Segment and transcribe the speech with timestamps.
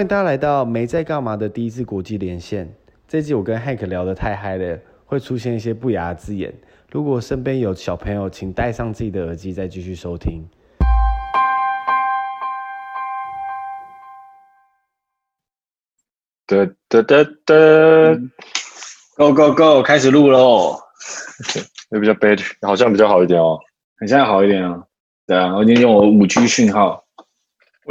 [0.00, 2.74] 欢迎大家来到没在干嘛的第一次国际连线。
[3.06, 6.50] 这集我跟 Hank 聊得太嗨了，会出现一些不雅的字眼。
[6.90, 10.42] 如果身边有小朋友，请戴上自己的耳机再继续收听。
[16.46, 17.54] 哒哒哒哒
[19.18, 20.78] ，Go Go Go，开始录喽！
[21.90, 23.58] 又比较 better，好像比较好一点哦，
[23.98, 24.82] 很像好一点哦。
[25.26, 27.04] 对啊，我已经用我五 G 讯号。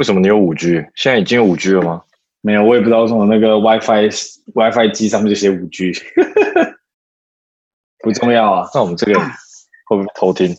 [0.00, 0.82] 为什么你有五 G？
[0.94, 2.02] 现在已经有五 G 了吗？
[2.40, 4.08] 没有，我也不知道为什么那个 WiFi
[4.54, 5.92] WiFi 机上面就写五 G。
[8.02, 8.70] 不重要啊。
[8.72, 10.56] 那我们这个会不会偷听？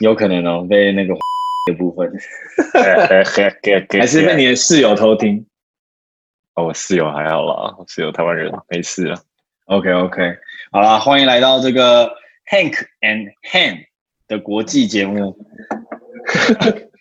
[0.00, 1.14] 有可能哦，被那个
[1.64, 2.12] 的部分。
[3.98, 5.46] 还是被你的室友偷听？
[6.52, 9.18] 哦，我室友还好啦，我室友台湾人，没事啊。
[9.64, 10.36] OK OK，
[10.72, 12.06] 好啦，欢迎来到这个
[12.52, 13.86] Hank and Han
[14.26, 15.38] 的国际节目。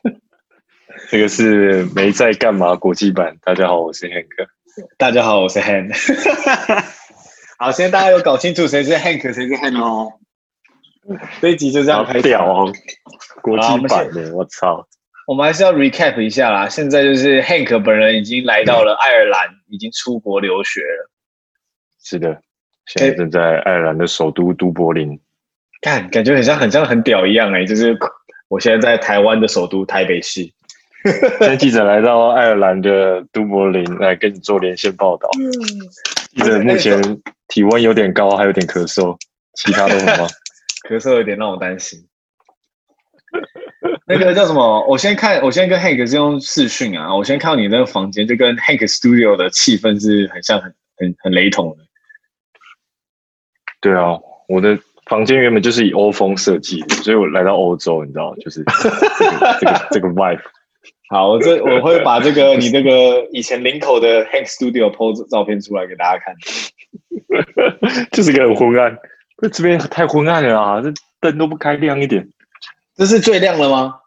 [1.09, 3.38] 这个是没在干嘛国际版。
[3.41, 4.27] 大家好，我是 Hank。
[4.97, 5.94] 大家好，我是 Hank。
[7.58, 10.11] 好，现在大家有搞清楚谁是 Hank，谁是 Hank 哦。
[11.39, 12.69] 这一集就这样开掉哦。
[13.41, 14.86] 国际版的，我操！
[15.27, 16.67] 我们还是要 recap 一下啦。
[16.67, 21.09] 现在就是 Hank 本人已经来到了爱尔兰，已经出国留学了。
[22.03, 22.42] 是的，
[22.86, 25.17] 现在正在爱尔兰的首都都柏林。
[25.81, 27.66] 看，感觉很像很像很屌一样哎、欸！
[27.66, 27.97] 就是
[28.49, 30.52] 我现在在台湾的首都台北市。
[31.39, 35.30] 现在记者来到爱尔兰的都柏林来跟你做连线报道。
[36.36, 37.02] 记者目前
[37.47, 39.17] 体温有点高，还有点咳嗽，
[39.53, 40.27] 其他都很好。
[40.88, 41.99] 咳嗽有点让我担心。
[44.05, 44.86] 那个叫什么？
[44.88, 47.14] 我先看，我先跟 Hank 是用视讯啊。
[47.14, 51.83] 我先看到你那个房间，就跟 Hank Studio 的气氛是很像很，很很很雷同的。
[53.81, 60.42] 对啊，我的房间原本就是以欧风设计的，所以我来到欧洲，你知道，就是这个这个这个 vibe。
[61.09, 66.35] 好，我这我会把这个你那个以前林口的 Hank Studio po 照片出来给大家看。
[68.11, 68.97] 就是个很昏暗，
[69.51, 70.81] 这边太昏暗了啊！
[70.81, 72.27] 这灯都不开亮一点。
[72.95, 73.99] 这是最亮了吗？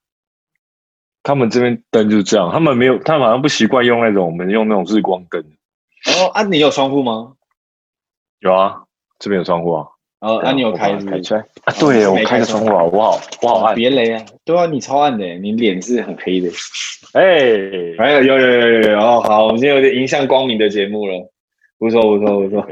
[1.23, 5.43] 他们这边灯就是这样，他们没有，他们好像不习惯用那种我们用那种日光灯。
[6.07, 7.35] 哦，啊，你有窗户吗？
[8.41, 8.85] 有啊，
[9.19, 9.87] 这边有窗户啊。
[10.21, 11.11] 哦，啊，你有开是不是？
[11.11, 13.75] 开开啊，对，我开个窗户啊，我好，我好暗。
[13.75, 14.25] 别雷啊！
[14.45, 16.49] 对啊，你超暗的，你脸是很黑的。
[17.15, 17.23] 哎，
[17.99, 21.31] 哎，有有有有有哦，好，我们今天有点迎向光明的节目了，
[21.79, 22.67] 不错不错不错。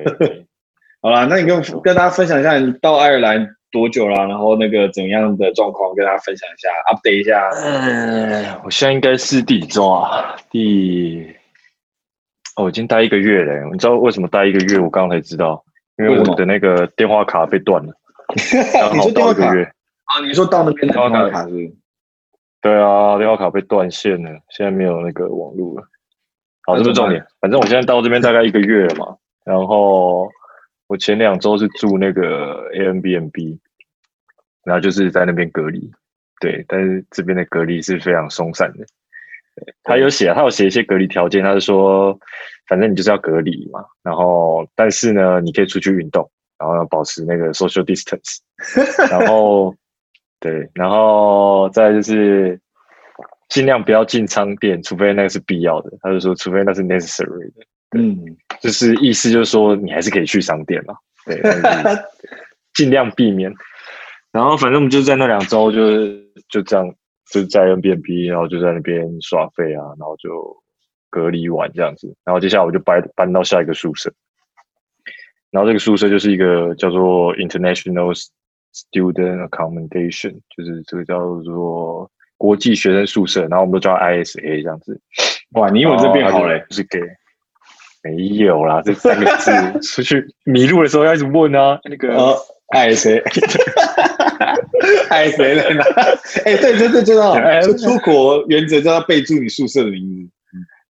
[1.00, 3.48] 好啦，那你跟跟大家分享一下，你到爱尔兰。
[3.70, 4.24] 多久啦？
[4.24, 7.50] 然后那个怎样的状况，跟大家分享一下，update 一下。
[7.50, 10.34] 嗯，我现在应该是第几周啊？
[10.50, 11.22] 第
[12.56, 13.68] 哦，我已经待一个月了。
[13.70, 14.78] 你知道为什么待一个月？
[14.78, 15.62] 我刚刚才知道，
[15.98, 17.92] 因为我的那个电话卡被断了。
[18.34, 19.46] 你说电话卡？
[19.48, 21.72] 啊，你说到那边的电话卡是？
[22.60, 25.86] 对啊，电话卡被断线了，现在没有那个网络了。
[26.66, 27.24] 好，这不是重点。
[27.40, 30.28] 反正我现在到这边大概一个月了嘛，然后。
[30.90, 33.58] 我前两周是住那个 Airbnb，
[34.64, 35.92] 然后就是在那边隔离，
[36.40, 38.86] 对，但是这边的隔离是非常松散的。
[39.82, 42.18] 他有写，他有写一些隔离条件，他是说，
[42.68, 48.38] 反正你就是要隔离嘛，然后但是呢，你可以出去运动，然后要保持那个 social distance，
[49.10, 49.74] 然后
[50.38, 52.60] 对，然后再就是
[53.48, 55.90] 尽量不要进商店，除非那个是必要的。
[56.02, 57.64] 他就说，除非那是 necessary 的。
[57.96, 61.40] 嗯，就是意思就是说，你还是可以去商店嘛，对，
[62.74, 63.50] 尽量避免。
[64.30, 66.94] 然后反正我们就在那两周，就是就这样，
[67.32, 70.54] 就在 Airbnb，然后就在那边耍废啊，然后就
[71.10, 72.14] 隔离完这样子。
[72.24, 74.12] 然后接下来我就搬搬到下一个宿舍，
[75.50, 78.14] 然后这个宿舍就是一个叫做 International
[78.74, 85.00] Student Accommodation，就是这个叫做国际学生宿舍，然后我们都叫 ISA 这样子。
[85.52, 87.00] 哇，你英文这边好嘞，就是给。
[88.00, 89.50] 没有啦，这三个字
[89.82, 91.80] 出去迷路的时候要一直问啊。
[91.82, 92.36] 那个
[92.68, 93.20] 爱谁？
[95.10, 95.82] 爱谁的呢？
[96.46, 97.34] 哎，对对对，知道。
[97.60, 100.30] 就出国原则就要备注你宿舍的名字，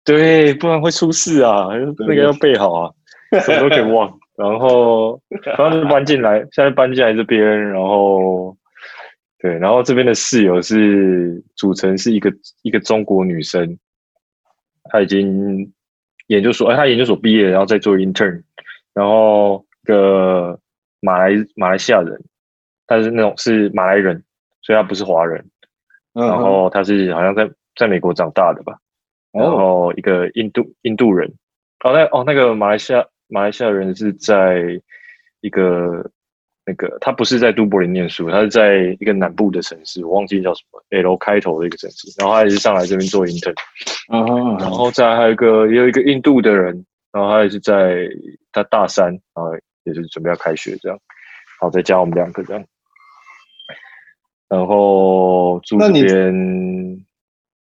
[0.04, 1.68] 对，不然会出事啊。
[1.98, 2.92] 那个要备好啊，
[3.40, 4.18] 什么都可以忘。
[4.36, 7.40] 然后然后就搬进来，现在搬进来这边，
[7.70, 8.56] 然后
[9.38, 13.78] 对，然后这边的室友是组成是一个一个中国女生，
[14.90, 15.72] 她已经。
[16.28, 18.42] 研究所，哎，她研究所毕业，然后在做 intern，
[18.94, 20.58] 然后个
[21.00, 22.18] 马来马来西亚人，
[22.86, 24.24] 他是那种是马来人，
[24.62, 25.44] 所以她不是华人，
[26.14, 27.46] 然后她是好像在
[27.76, 28.74] 在美国长大的吧，
[29.34, 31.28] 然后一个印度印度人，
[31.82, 34.80] 哦那哦那个马来西亚马来西亚人是在
[35.40, 36.08] 一个
[36.64, 42.08] 那个他不是在都柏林念书，他是在一个南部的城市，我忘记叫什么 L 开头的一个城市。
[42.16, 43.54] 然后他也是上来这边做 intern，
[44.60, 48.08] 然后再还有一个也有一个印度的人，然后他也是在
[48.52, 49.52] 他大三，然后
[49.82, 50.96] 也是准备要开学这样，
[51.60, 52.64] 好再加我们两个这样，
[54.48, 57.04] 然后住这边。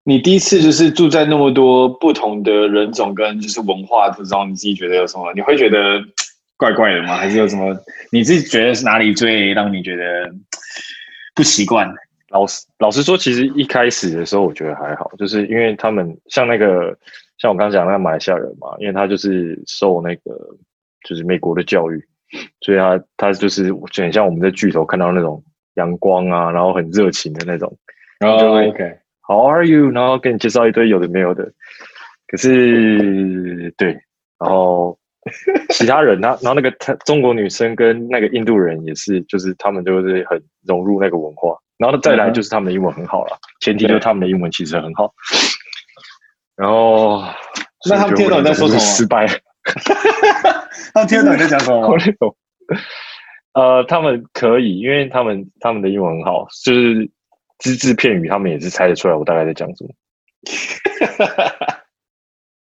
[0.03, 5.31] 你第一次就是住在那么多不同的人种跟就是文化之中，你自己觉得有什么？
[5.35, 6.01] 你会觉得
[6.57, 7.15] 怪怪的吗？
[7.15, 7.77] 还是有什么？
[8.11, 10.03] 你自己觉得是哪里最让你觉得
[11.35, 11.87] 不习惯？
[12.29, 16.97] 老实老实说，其实一开始的时候我觉得还好，就是因为他们像那个
[17.37, 20.31] 像我刚刚讲那个马来西亚人嘛，因为他就是受那个
[21.07, 22.03] 就是美国的教育，
[22.61, 25.43] 所以他他就是就很像我们在剧头看到那种
[25.75, 27.77] 阳光啊，然后很热情的那种，
[28.19, 28.37] 然后。
[28.67, 28.97] OK。
[29.31, 29.89] How are you？
[29.91, 31.49] 然后给你介绍一堆有的没有的，
[32.27, 33.97] 可是对，
[34.37, 34.99] 然后
[35.69, 40.37] 其他人，他然后那个他中国女生跟那个印度人也是，就是他们就是很
[40.67, 45.13] 融入那个文化，然后再来就是他们的英文很好了，前提就是他们的英文其实很好。
[46.57, 47.23] 然后
[47.89, 48.79] 那他们听懂你在说什么？
[48.81, 49.25] 失败。
[50.93, 51.95] 他们听懂你在讲什么？
[53.55, 57.09] 呃，他们可以，因为他们他们的英文很好，就是。
[57.61, 59.91] 只字片语，他们也是猜得出来我大概在讲什么。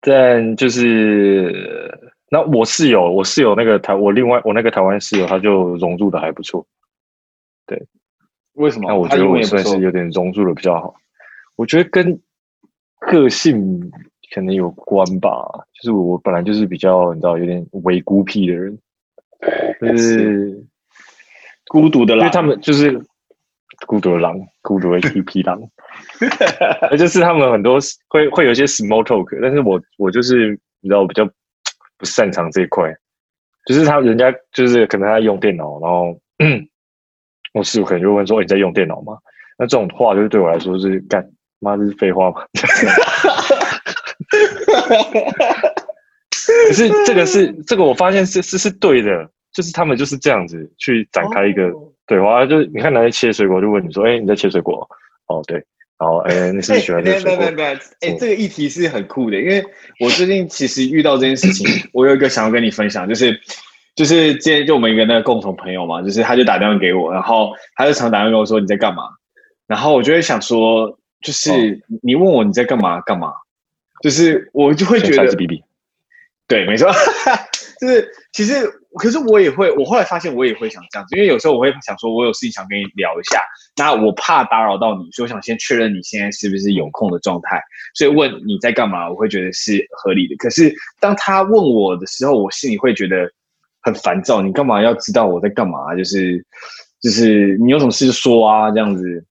[0.01, 1.89] 但就是
[2.29, 6.67] 那我室友，我室友那个台，我另外我那个台湾室友，他就融入的还不错。
[7.65, 7.81] 对，
[8.55, 8.89] 为什么？
[8.89, 10.93] 那我觉得我算是有点融入的比较好。
[11.55, 12.19] 我觉得跟
[12.99, 13.89] 个性
[14.35, 15.29] 可能有关吧。
[15.75, 18.77] 就是我本来就是比较你知道有点伪孤僻的人，
[19.79, 20.61] 就是
[21.67, 23.01] 孤独的啦，因为他们就是。
[23.87, 25.59] 孤独的狼，孤独的一匹狼，
[26.97, 31.25] 就是他们很多会会有一些 small talk，但是我我就是你知道我比较
[31.97, 32.93] 不擅长这一块，
[33.65, 36.19] 就是他人家就是可能他在用电脑，然后
[37.53, 39.17] 我室友可能就问说，你在用电脑吗？
[39.57, 41.27] 那这种话就是对我来说是干
[41.59, 42.45] 妈这是废话嘛。
[46.67, 51.69] 可是这个是这个我发现是是是对的，就是他们就是这样子去展开一个。
[51.69, 51.89] Oh.
[52.09, 54.89] 对，我就是你看，男人切水果，就问你说：“哎，你在切水果？”
[55.29, 55.63] 哦，对，
[55.99, 57.45] 然后哎，你是喜欢吃水果？
[57.45, 59.63] 对对对，哎，这个议题是很酷的，因为
[59.99, 63.39] 我最近其实遇到这件事情，我有一个想要跟你分享，就是
[63.95, 69.03] 就是今天就我们一个那个共同朋友嘛，就是他就打电话给我，然后他就常打电话跟我说：“你在干嘛？”
[69.67, 73.31] 然后我就会想说，就是你问我你在干嘛干嘛，
[74.01, 75.35] 就是我就会觉得，
[76.47, 76.89] 对，没错，
[77.79, 78.67] 就是其实。
[78.99, 83.41] 可是我也会，我后来发现我也会想这样子，因为有时候我会想说，我有事情想跟你聊一下，
[83.77, 87.59] 那我怕打扰到你，所以我想先确认你现在是不是有空的状态，
[87.95, 90.35] 所以问你在干嘛，我会觉得是合理的。
[90.35, 93.27] 可是当他问我的时候，我心里会觉得
[93.81, 95.95] 很烦躁，你干嘛要知道我在干嘛？
[95.95, 96.45] 就是
[97.01, 99.25] 就是你有什么事就说啊，这样子，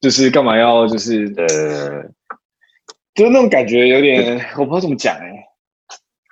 [0.00, 2.02] 就是干嘛要就是呃，
[3.14, 5.51] 就是那种感觉有点我不知道怎么讲哎、欸。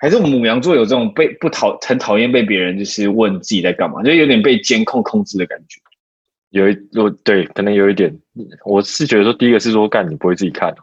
[0.01, 5.79] 还是母羊座有这种被不讨很讨厌被别人就是问自己在干嘛，就有点被监控控制的感觉。
[6.49, 8.11] 有一，有对，可能有一点。
[8.65, 10.73] 我是觉得说，第一个是说干你不会自己看，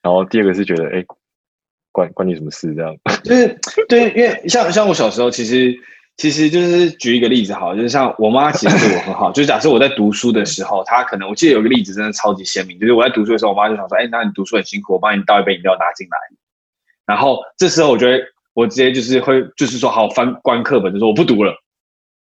[0.00, 1.04] 然后第二个是觉得哎，
[1.90, 2.96] 关关你什么事这样？
[3.24, 5.76] 就是 对，因为像像我小时候，其实
[6.16, 16.16] 其实就是举一个例子好，就是像我妈其实对我很好， 就是假设我在读书的时候，她可能我记得有一个例子真的超级鲜明，就是我在读书的时候，我妈就想说，哎，那你读书很辛苦，我帮你倒一杯饮料拿进来，
[17.04, 18.22] 然后这时候我觉得。
[18.54, 21.54] 我直接就是会，就是说好翻关课本，就说我不读了，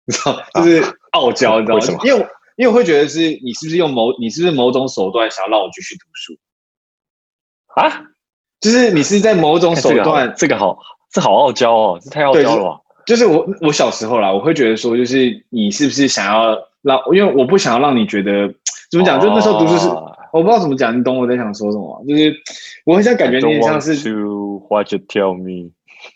[0.07, 1.81] 你知道，就是傲娇，你知道吗？
[1.81, 2.01] 为什么？
[2.05, 6.35] 因为因为我会觉得是你是不是用某你是不是某种手段想要让我继续读书
[7.75, 8.05] 啊？
[8.61, 10.79] 就是你是在某种手段，这个好，
[11.13, 12.81] 这好傲娇哦，这太傲娇了吧？
[13.05, 18.53] 就是我我小时候啦，我会觉得说，就是你是不是想要让，因为我不想要让你觉得
[18.91, 19.87] 怎么讲，就那时候读书是
[20.33, 22.05] 我不知道怎么讲，你懂我在想说什么？
[22.09, 22.35] 就是
[22.85, 25.71] 我很想感觉你像是 to what you tell me。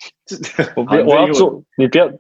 [0.76, 2.10] 我不要，我要做，你不要，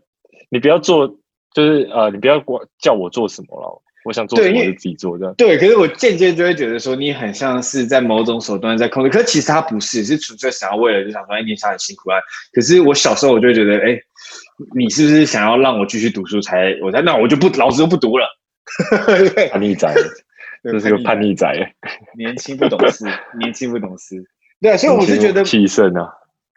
[0.50, 1.06] 你不要做，
[1.54, 3.82] 就是呃，你不要管叫我做什么了。
[4.02, 5.34] 我想做什么就自己做这样。
[5.34, 12.16] 对，可是我渐渐就会觉得说，你很像是在某种手段在控制，可是其实他不是，是纯粹想要为了就想说，哎，你想很辛苦啊。
[12.54, 14.00] 可是我小时候我就会觉得，哎，
[14.74, 16.74] 你是不是想要让我继续读书才？
[16.82, 18.26] 我才那我就不，老子就不读了。
[19.52, 19.94] 叛逆仔，
[20.64, 21.74] 这是个叛逆仔。
[22.16, 23.04] 年轻不懂事，
[23.38, 24.24] 年轻不懂事。
[24.62, 26.08] 对啊，所以我是觉得气盛啊。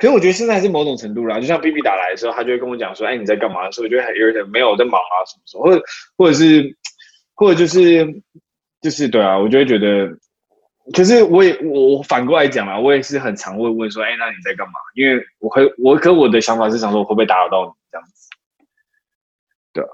[0.03, 5.81] 可是我觉得现在还是某种程度啦，就像 B B 打来的时候，他就会跟我讲说：“哎，你在干嘛？”所以我觉得还有点没有在忙啊，什么什么，或者
[6.17, 6.77] 或者是
[7.35, 8.21] 或者就是
[8.81, 10.09] 就是对啊，我就会觉得。
[10.91, 18.29] 可是我也我反过来讲啊，我也是很常会问说：“哎，那你在干嘛？”因为我会我可我的想法是想说，我会不会打扰到你这样子？
[19.71, 19.87] 对啊，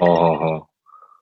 [0.00, 0.68] 哦哦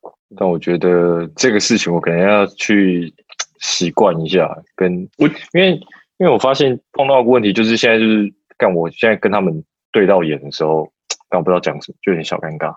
[0.03, 3.15] 哦，但我觉得这个事情我可能要去
[3.61, 5.81] 习惯一下，跟我因为
[6.19, 10.91] 因为我发现碰到个问题就是现在就是干我现在跟他们对到眼的时候，
[11.29, 12.75] 但我不知道讲什么，就有点小尴尬。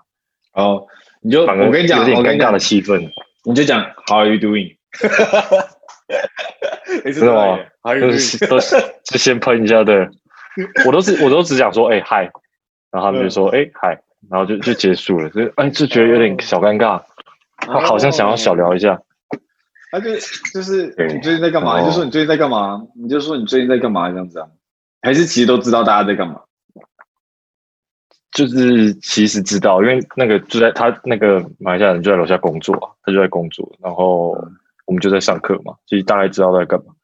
[0.52, 0.86] 哦，
[1.22, 3.08] 你就我跟你讲，有点尴尬的气氛，
[3.44, 4.76] 你就讲 How are you doing？
[7.12, 7.58] 是吗？
[8.00, 10.08] 都是都是就先喷一下，对。
[10.84, 12.24] 我都是我都只讲说哎嗨，
[12.90, 17.00] 然后他们就说哎嗨，然后就就结束了，就哎就觉得有点小尴尬，
[17.56, 19.00] 他好像想要小聊一下。
[19.90, 20.10] 他就
[20.52, 21.80] 就是你最近在干嘛？
[21.80, 22.86] 你就说你最近在干嘛？
[22.94, 24.08] 你就说你最近在干嘛？
[24.10, 24.48] 这样子啊？
[25.02, 26.40] 还是其实都知道大家在干嘛？
[28.30, 34.30] 就是其实知道，因为那个就在他那个马来西亚人就在楼下工作，他就在工作，然后
[34.86, 36.94] 我们就在上课嘛，其实大概知道在干嘛。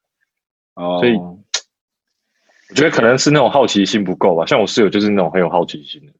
[0.75, 4.47] 哦，所以我觉得可能是那种好奇心不够吧。
[4.47, 6.12] 像我室友就是那种很有好奇心的，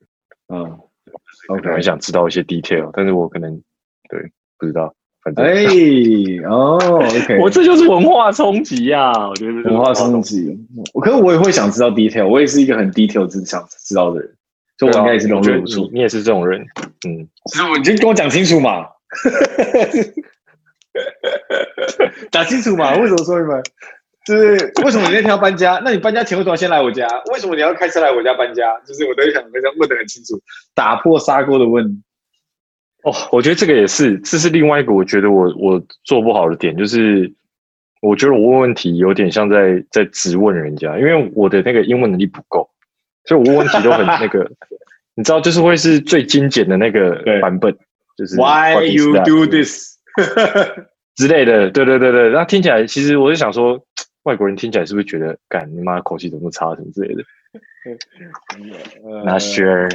[0.49, 0.79] 嗯
[1.49, 3.63] ，OK，很想知道一些 detail，但是我可能
[4.09, 4.93] 对不知道，
[5.35, 5.65] 反正哎
[6.49, 10.57] 哦， OK，我这就是文化冲击呀，我觉得文化冲击。
[10.95, 14.33] 我可是我也会想知道 detail，我也是一个很 detail 只想知道的人。
[14.79, 16.61] 就我应该也是融入不出，你也是这种人，
[17.09, 18.85] 嗯，其实我你就跟我讲清楚嘛，
[22.31, 23.63] 讲清楚嘛，为什么说你们？
[24.27, 25.81] 就是为什么你那天要搬家？
[25.85, 27.09] 那你搬家前为什么要先来我家？
[27.33, 28.79] 为什么你要开车来我家搬家？
[28.87, 30.39] 就是我都想非常问得很清楚，
[30.75, 32.03] 打破砂锅的问。
[33.07, 37.33] 哦，我觉得这个也是，这是另外一个我觉得我我做不好的点，就是
[38.03, 42.69] 我觉得我问问题有点像在在质问人家，因为我的那个英文能力不够。
[43.27, 44.51] 所以我问问题都很那个，
[45.15, 47.77] 你知道，就是会是最精简的那个版本，
[48.17, 49.99] 就是 Why you do this
[51.15, 52.31] 之类的，对对对对。
[52.31, 53.85] 那听起来，其实我就想说，
[54.25, 57.25] 外国人听起来是不是觉得，干你妈口气怎么差，什么之类的？
[59.25, 59.91] Not sure，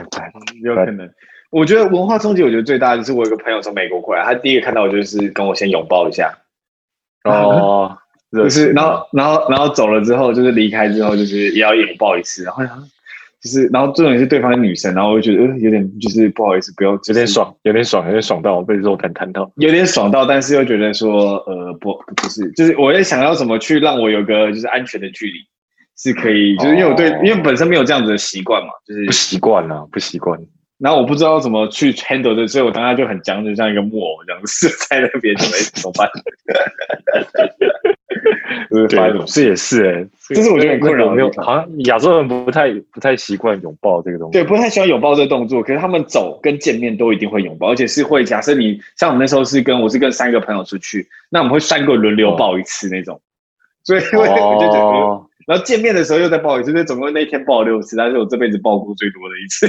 [0.61, 1.09] 有可能。
[1.51, 6.33] 我觉得文化冲击，我觉得最大的就是我有个朋友从美国过来，他第一个看到我就是跟我先拥抱一下，
[7.25, 7.95] 哦，
[8.33, 12.63] 就是，然后然后然后走了之后，就是离开之后，就是也要拥抱一次，然后。
[13.43, 25.39] 就是，然后重点是对方是女生，然后我就觉得，呃，有点就是不好意思，不要，有点爽，有点爽，有点爽到被肉弹弹到，有点爽到，但是又觉得说，呃，不，不是，就是我在想要怎么去让我有个就是安全的距离，
[25.97, 30.39] 是可以，就是因为我对，因为本身没有这样子的习惯嘛，就是不习惯啊，不习惯。
[30.81, 36.09] 然后我不知道怎么去 handle 的，所以我当时就很僵，就像一个木偶这样子 在那边，怎么 怎么办？
[38.87, 41.09] 对，这也是哎、欸，这是我觉得很困扰。
[41.11, 44.33] 没有，好像亚洲人不太不太习惯拥抱这个东西。
[44.33, 45.61] 对，不太喜欢拥抱这个动作。
[45.61, 53.15] 可是他们走跟见面都一定会拥抱，而且是会假设你像我们那时候是跟我是跟三个朋友出去，那我们会三个轮流抱一次那种。
[53.15, 53.21] 哦、
[53.83, 54.25] 所以我
[54.59, 59.67] 就觉得，哦、然后见面的时候又再抱一次，所以总共那一天抱了六次，但是我这辈子抱过最多的一次。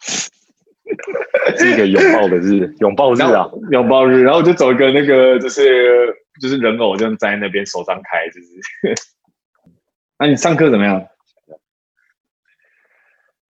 [1.58, 4.22] 是一个拥抱的日， 拥抱日啊，拥抱日。
[4.22, 8.46] 然后我就走一个那个，就是就是人偶，这样站在那边，手张开，就是。
[10.18, 11.06] 那、啊、你上课怎么样？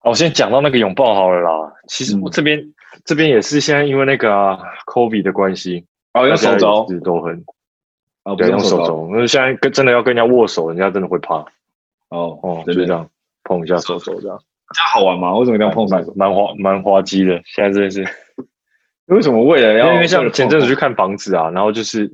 [0.05, 1.73] 我先讲到那个拥抱好了啦。
[1.89, 7.45] 其实我这边、嗯、这边也是现在因为那个、啊、COVID 的关系，哦，用手肘都很，
[8.25, 9.09] 哦，对，用手肘。
[9.13, 11.37] 那现在跟真的要跟人家握手，人家真的会怕。
[12.09, 13.09] 哦哦，就这样
[13.45, 14.43] 碰一下手肘这样。
[14.73, 15.35] 这样好玩吗？
[15.37, 16.03] 为什么一定要碰上？
[16.17, 17.41] 蛮滑蛮滑稽的。
[17.45, 18.07] 现在真的是，
[19.07, 19.93] 为什么为了要？
[19.95, 22.13] 因为像前阵子去看房子啊，然后就是，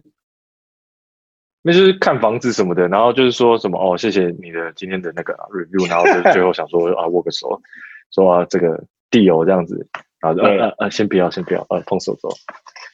[1.62, 7.60] 那就是看房子什么的，然后就是说什么哦，谢谢你的今天的那个 review，然后就最后想说啊握个手，
[8.14, 9.86] 说啊这个 deal 这样子，
[10.20, 12.28] 然后就呃呃先不要先不要呃碰手肘。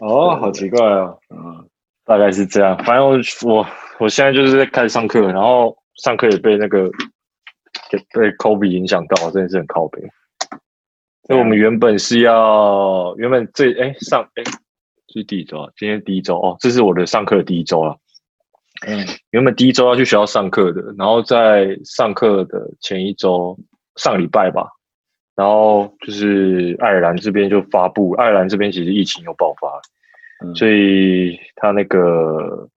[0.01, 1.69] 哦，好奇怪啊，嗯，
[2.05, 2.77] 大概是这样。
[2.85, 3.67] 反正我我
[4.01, 6.91] 我现在就是在开始上课，然后上课也被那个。
[7.97, 10.01] 被 COVID 影响到，真的是很靠背。
[11.29, 14.43] 因为我们原本是要，原本这哎上哎，
[15.07, 17.97] 这是第一周啊，今天第一周哦，这是我的上课的第一周啊。
[18.87, 23.59] 嗯，原本第一周要去学校上课的，然后在上课的前一周，
[23.97, 24.69] 上礼拜吧，
[25.35, 29.81] 然后就是爱尔兰这边就发布，爱尔兰这边其实疫情又爆发，
[30.45, 32.69] 嗯、所以他那个。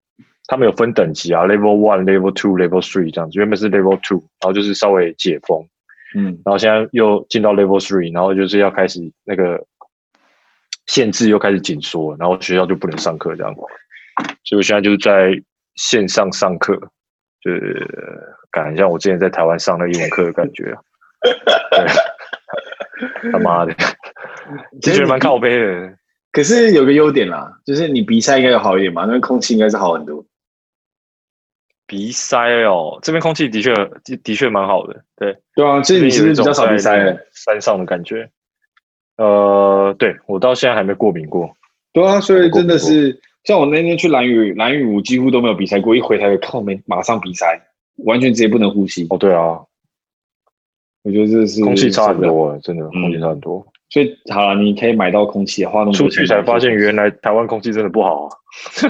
[0.49, 3.39] 他们有分等级啊，Level One、Level Two、Level Three 这样子。
[3.39, 5.67] 原本是 Level Two，然后就是稍微解封，
[6.17, 9.67] 嗯，然后现在又进到 Level Three，然后就是要开始那个
[10.87, 13.53] 限制又开始紧缩，然后学校就不能上课这样。
[13.55, 13.67] 所
[14.53, 15.33] 以我现在就是在
[15.75, 16.75] 线上上课，
[17.43, 17.87] 就是
[18.53, 20.73] 感觉像我之前在台湾上的英文课的感觉。
[21.73, 23.75] 对，他妈的，
[24.81, 25.93] 其实蛮靠背的。
[26.31, 30.25] 可是有个优点啦，就是你鼻塞应该要好一点嘛，那空气应该是好很多。
[31.87, 37.17] 鼻塞哦，这边空气的确的的确蛮好的，对对啊，其实你是比较少鼻塞？
[37.33, 38.29] 山上的感觉，
[39.17, 41.49] 呃，对我到现在还没过敏过。
[41.93, 47.47] 对啊，所以真的是像我那天去兰屿，兰屿我几乎都没有鼻塞过，一回台靠没马上鼻塞，
[48.05, 49.07] 完全直接不能呼吸。
[49.09, 49.61] 哦，对啊，
[51.05, 53.65] 我觉得这是空气差很多，真的空气差很多。
[53.89, 58.31] 所以好了，你可以买到空气，花那么多钱出去才发现原来台湾空气真的不好啊！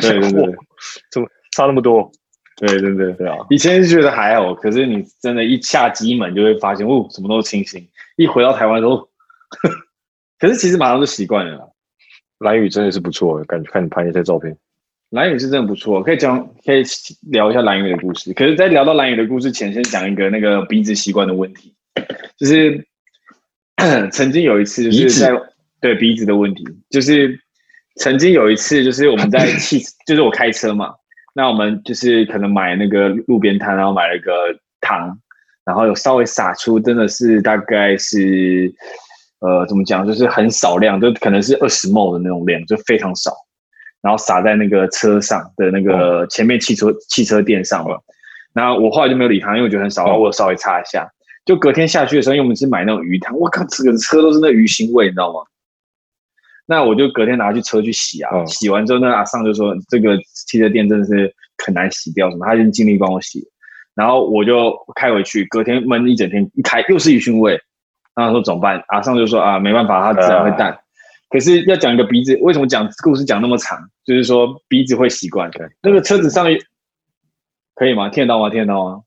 [0.00, 0.55] 对对对，
[1.12, 2.11] 怎么差那么多？
[2.57, 3.37] 对对对对啊！
[3.51, 7.87] 以前是觉得还好，可是你真的，一下机门就会发现，哦，什么都清新。
[8.17, 9.09] 一回到台湾之后，
[10.41, 11.73] 可是其实马上就习惯了。
[12.39, 14.57] 蓝宇真的是不错，感觉看你拍那些照片，
[15.11, 16.83] 蓝宇是真的不错，可以讲可以
[17.31, 18.33] 聊一下蓝宇的故事。
[18.33, 21.75] 可是，在聊到蓝宇的故事前，先讲一个那个鼻子习惯的问题，
[22.39, 22.87] 就是。
[24.11, 25.31] 曾经有一次，就是在
[25.83, 27.39] 对鼻子的问题，就是
[27.97, 30.95] 曾经有一次，就是我们在汽， 就是我开车嘛，
[31.37, 34.33] 那我们就是可能买那个路边摊，然后买了一个
[34.81, 35.14] 糖，
[35.66, 38.73] 然后有稍微撒出，真的是大概是
[39.40, 43.31] 呃怎么讲，就是很少量，就可能是二十 ml 的那种量，就非常少，
[44.00, 48.02] 然后撒在那个车上的那个前面汽车汽车垫上了，
[48.55, 51.07] 然后我后来就没有理他，因为我觉得很少，我稍微擦一下。
[51.45, 55.40] 就隔天下去的时候，因为我们是买那种鱼汤，我靠，整个车都是那鱼腥味，你知道吗？
[56.67, 61.33] 那我就隔天拿去车去洗啊，嗯、洗完之后，那阿尚就说这个汽车店真的是
[61.65, 63.49] 很难洗掉，什么，他已经尽力帮我洗。
[63.95, 67.59] 然后我就开回去，隔天闷一整天，一开又是一熏味。
[68.15, 68.83] 然后说怎么办？
[68.89, 70.71] 阿尚就说啊，没办法，它自然会淡。
[70.73, 70.79] 呃、
[71.31, 73.79] 可是要讲一个鼻子，为什么讲故事讲那么长？
[74.05, 75.51] 就是说鼻子会习惯。
[75.53, 76.59] 对，那个车子上面
[77.75, 78.09] 可以吗？
[78.09, 78.51] 听得到吗？
[78.51, 79.01] 听得到吗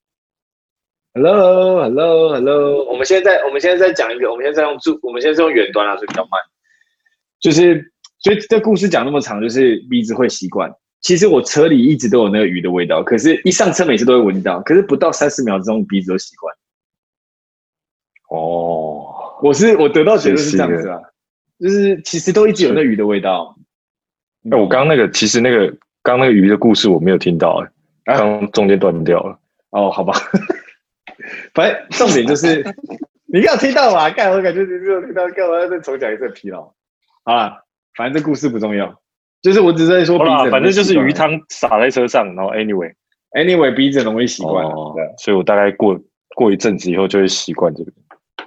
[1.13, 6.39] ？Hello，Hello，Hello，我们现在我们现在在讲一个，我们现在在用助，我们现在是用远端啊，所以比较慢。
[7.39, 10.72] 就是，所以这故事讲那么长，就是鼻子会习惯。
[11.01, 16.53] 其实我车里一直都有那个鱼的味道，可是一上车每次都会闻到，可是不到三十秒钟鼻子都习惯。
[18.29, 21.00] 哦，我是我得到结论是这样子啊，
[21.60, 23.55] 就是其实都一直有那鱼的味道。
[24.52, 25.67] 哎，我刚刚那个其实那个
[26.04, 27.63] 刚刚那个鱼的故事我没有听到，
[28.04, 29.39] 哎，刚中间断掉了。
[29.69, 30.13] 哦，好吧。
[31.54, 32.63] 反正重点就是，
[33.25, 34.10] 你刚有听到吗？
[34.10, 36.73] 干，我感觉你没有听到，干嘛要再重讲一次疲劳？
[37.30, 37.63] 好了，
[37.96, 38.92] 反正这故事不重要，
[39.44, 45.96] 就是我只是在说鼻子，反正就是鱼汤洒在车上，然后 anyway，anyway anyway, 鼻子容易习惯，哦、对，所以我大概过
[46.36, 47.92] 过一阵子以后就会习惯这个，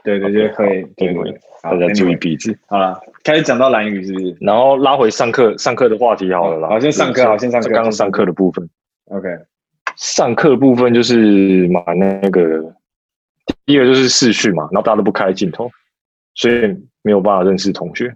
[0.03, 2.59] 对对对，会，对对，大家注意鼻子。
[2.67, 4.37] 好了，开始讲到蓝鱼是不是？
[4.41, 8.69] 然后拉回上课上课的话题好了啦，好，先上课，好，先上课，刚刚上课的部分
[9.13, 9.29] ，OK。
[9.97, 12.75] 上课部分就是嘛那个，
[13.65, 15.71] 第一个就是视讯嘛，然后大家都不开镜头，
[16.35, 18.13] 所以没有办法认识同学，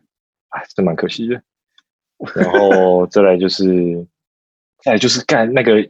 [0.56, 1.42] 哎，这蛮可惜的。
[2.34, 4.06] 然后 再来就是，
[4.82, 5.86] 再就是干那个，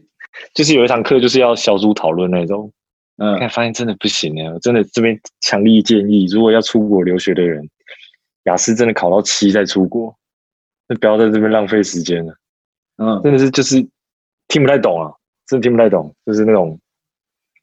[0.54, 2.72] 就是有一堂课就是要小组讨论那种，
[3.18, 7.68] 嗯，发现真的不行啊，真的这边强力建议，如果要出国留学的人，
[8.44, 10.16] 雅思真的考到七再出国，
[10.88, 12.34] 那不要在这边浪费时间了，
[12.96, 13.76] 嗯，真的是就是
[14.48, 15.12] 听不太懂啊。
[15.46, 16.76] 真的听不太懂，就是那种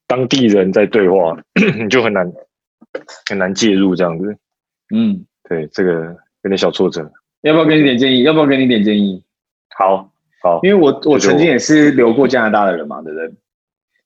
[0.07, 1.37] 当地人在对话，
[1.77, 2.31] 你就很难
[3.29, 4.37] 很难介入这样子。
[4.95, 7.11] 嗯，对，这个有点小挫折。
[7.41, 8.23] 要不要给你点建议？
[8.23, 9.21] 要不要给你点建议？
[9.77, 10.09] 好，
[10.41, 13.29] 好，因为我我曾经也是留过加拿大的人嘛，对不对？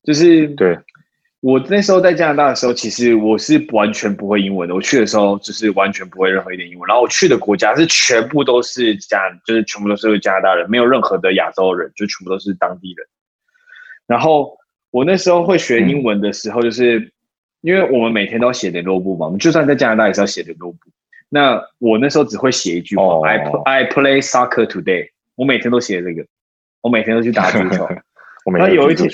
[0.03, 0.79] 就是对，
[1.41, 4.73] 我那时候在加拿大的时候，其实我是完全不会英文的。
[4.73, 13.05] 我去的时候就是完全不会任何一点英文，然后我去的国家是全部都是加，就是全部都是加拿大人，没有任何的亚洲人，就全部都是当地人。
[14.07, 14.57] 然后
[14.89, 17.11] 我那时候会学英文的时候，就是、嗯、
[17.61, 20.79] 因为我们每天都要写联络簿嘛，我们就算在加拿大也是要写联络簿。
[21.29, 25.09] 那我那时候只会写一句话、哦、I I play soccer today。
[25.35, 26.25] 我每天都写这个，
[26.81, 27.87] 我每天都去打足球。
[28.57, 29.09] 那有一天，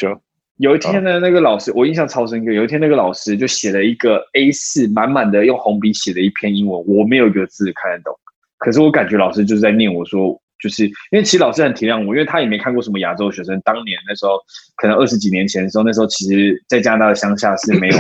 [0.58, 2.52] 有一天呢，那个老师、哦、我印象超深刻。
[2.52, 8.18] 有一天那个老师就写了一个 A 四满满的用红笔写了一篇英文，我没有一个字看得懂，
[8.58, 10.40] 可是我感觉老师就是在念我说。
[10.60, 13.60] 就是因为其实老师很体谅我，因为他也没看过什么亚洲学生。
[13.66, 14.40] 当年那时候，
[14.78, 17.98] 可能二十几年前的时候，那时候其实，在加拿大的乡下是没有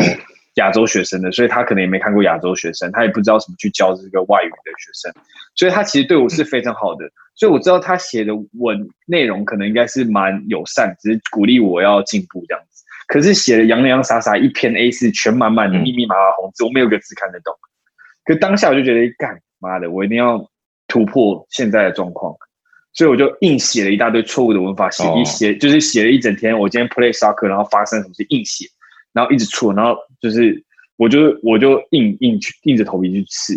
[0.55, 5.11] 亚洲学生的，所以他可能也没看过亚洲学生，他也不知道怎么去教这个外语的学生，
[5.55, 7.09] 所以他其实对我是非常好的。
[7.35, 12.83] 所以我知道他写的文内容可能应该是蛮友善，只是鼓励我要进步这样子。
[13.07, 17.53] 可是写的洋洋洒洒一篇 A 四全满满的密密麻麻红字，我没有个字看得懂。
[18.23, 20.47] 可当下我就觉得，干妈的，我一定要
[20.87, 22.33] 突破现在的状况。
[22.93, 26.57] 所以我就硬写了一大堆错误的文法，写一写就是写了一整天。
[26.57, 28.67] 我今天 play soccer，然后发生什么事硬写，
[29.13, 30.61] 然后一直错，然后就是
[30.97, 33.53] 我就我就硬硬去硬着头皮去试，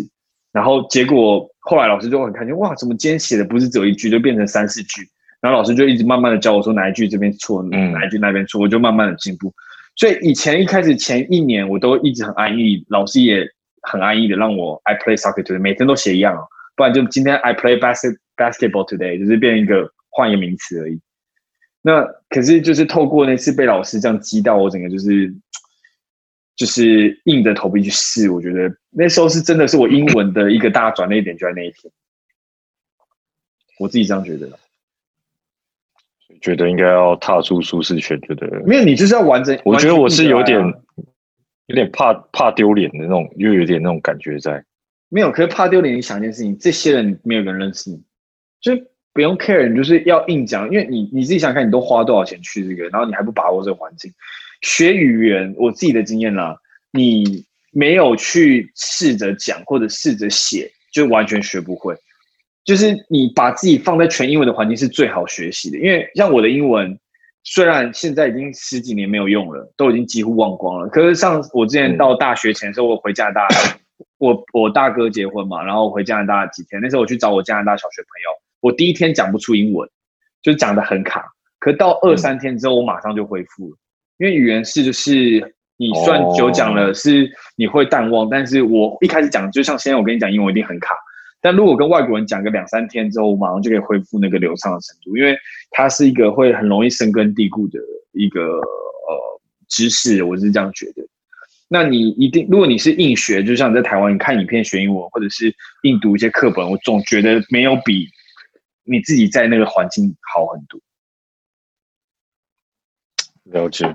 [0.53, 5.01] 然后结果后来老师就很开心，哇，怎么今天写的不是只有一句，就变成三四句？
[5.41, 9.53] 然后老师就一直慢慢的教我说哪一句这边错，哪一句那边错，我就慢慢的进步。
[9.95, 13.45] 所以以前一开始前一年我都一直很安逸，老师也
[13.81, 16.37] 很安逸的让我 I play soccer，today，每天都写一样，
[16.75, 18.17] 不然就今天 I play basket。
[18.37, 21.01] basketball today，就是变一个换一个名词而已。
[21.87, 25.33] 那可是就是透过那次被老师这样激到，我整个就是
[26.57, 28.29] 就是硬着头皮去试。
[28.29, 31.89] 我觉得那时候是真的是我英文的一个大转捩点，就在那一天。
[33.79, 34.49] 我自己这样觉得。
[36.41, 39.57] 觉得应该要踏出舒适圈，觉得没有，你就是要完整。
[39.63, 40.59] 我觉得我是有点
[41.67, 44.61] 有点怕怕丢脸的那种，又有点那种感觉在。
[45.07, 45.95] 没有，可是怕丢脸。
[45.95, 48.03] 你想一件事情，这些人没有人认识你，
[48.59, 48.73] 就
[49.17, 49.67] 不用 care。
[49.67, 54.13] 你就是要硬讲，因为你你自己想想看，你都花多少钱去这个，然后你还不把握这个环境。
[54.61, 56.55] 学语言，我自己的经验啦，
[56.91, 61.95] 你没有去试着讲或者试着写，就完全学不会。
[62.63, 66.95] 就是你把自己放在全英文的环境是最好学习的，因为像我的英文，
[67.43, 70.87] 虽然现在已经十几年没有用了，都已经几乎忘光了。
[70.89, 73.47] 可是像我之前到大学前的时候，我回加拿大，
[74.19, 78.29] 我我大哥结婚嘛，然后回加拿大几天，那时候我去找我加拿大小学朋友，
[78.61, 79.89] 我第一天讲不出英文，
[80.41, 81.25] 就讲的很卡。
[81.59, 83.77] 可到二三天之后，我马上就恢复了，
[84.19, 90.95] 因为语言是就是你算久讲了，是你会淡忘，但是我一开始讲，就像现在我跟你讲英文一定很卡。
[91.39, 95.37] 但如果跟外国人讲个两三天之后，我马上就可以恢复那个流畅的程度，因为
[95.71, 97.79] 它是一个会很容易深根蒂固的
[98.13, 101.03] 一个呃知识，我是这样觉得。
[101.69, 108.07] 那你一定，如果你是硬学，就像你在台湾你看影片学英文，或者是硬读一些课本，我总觉得没有比
[108.87, 110.79] 你自己在那个环境好很多。
[113.43, 113.85] 了解。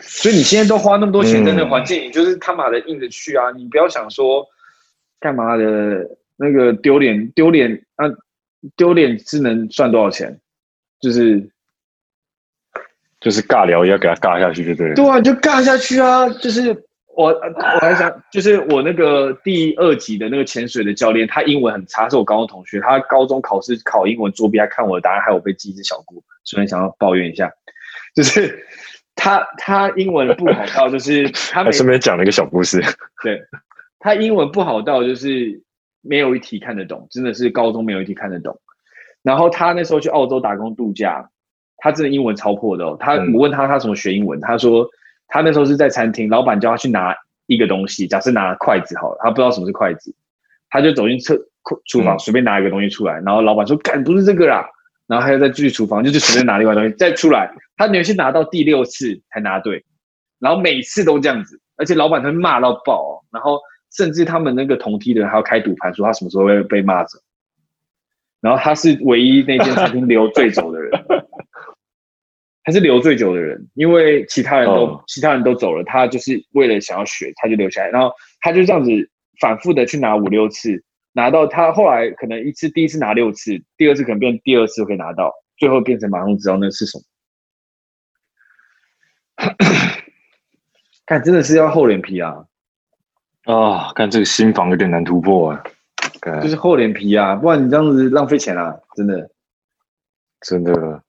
[0.00, 3.50] 所以你现在都花那么多钱在那个环境，嗯、你就是他妈的硬着去啊！
[3.52, 4.46] 你不要想说
[5.18, 6.18] 干嘛的。
[6.42, 8.06] 那个丢脸丢脸啊，
[8.74, 10.40] 丢脸是能赚多少钱？
[10.98, 11.50] 就是
[13.20, 14.94] 就是尬聊，也要给他尬下去就对了。
[14.94, 16.26] 对啊，就尬下去啊！
[16.30, 16.82] 就是
[17.20, 22.80] 我我还想，就是我那个第二级的那个潜水的教练，他英文很差，是我高中同学。
[22.80, 26.22] 他高中考试考英文作弊，还看我的答案，害我被记一只小过。
[26.44, 27.50] 所以想要抱怨一下，
[28.14, 28.64] 就是
[29.14, 32.82] 他他英文不好到，就是他顺便讲了一个小故事。
[33.22, 33.40] 对，
[33.98, 35.62] 他英文不好到，就是。
[36.02, 38.58] 没有一题看得懂，真的是高中没有一题看得懂。
[39.22, 41.28] 然后他那时候去澳洲打工度假，
[41.76, 42.96] 他真的英文超破的哦。
[42.98, 44.88] 他我问他他怎么学英文，嗯、他说
[45.30, 47.16] 他那时候是在餐厅，老板叫他去拿
[47.46, 50.14] 一个东西，假设拿筷子好了，他不知道什么是筷子，
[50.68, 51.38] 他就走进厕
[51.86, 54.68] 厨房随便拿一个东西出来，然后老板说干不是这个啦，
[55.06, 59.84] 然后他又再继续厨房就去随便拿另外东西再出来，他连续拿到第六次才拿对，
[60.38, 63.58] 然后每次都这样子，而且老板他会骂到爆哦，然后。
[63.92, 67.18] 甚至他们那个同梯的人还要开赌盘，说他什么时候会被骂走。
[68.40, 70.99] 然后他是唯一那间餐厅留最久的人，
[72.70, 75.00] 他是留最久的人，因为其他人都、oh.
[75.08, 77.90] 其他人都走了，他就是为了想要学，他就留下来。
[77.90, 78.90] 然后他就这样子
[79.40, 87.04] 反复的去拿五六次，拿到他后来可能一次第一次拿六次，第二次可能变第二次可以拿到，最后变成马上知道那是什么。
[91.06, 92.44] 看，真的是要厚脸皮啊！
[93.46, 95.60] 啊，看这个新房有点难突破啊，
[96.40, 99.28] 就是厚脸皮啊，不然你这样子浪费钱啊，真的，
[100.42, 101.02] 真的，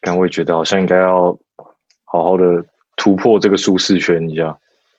[0.00, 1.36] 但我也觉得好像应该要
[2.04, 2.64] 好好的
[2.96, 4.58] 突破这个舒适圈一下。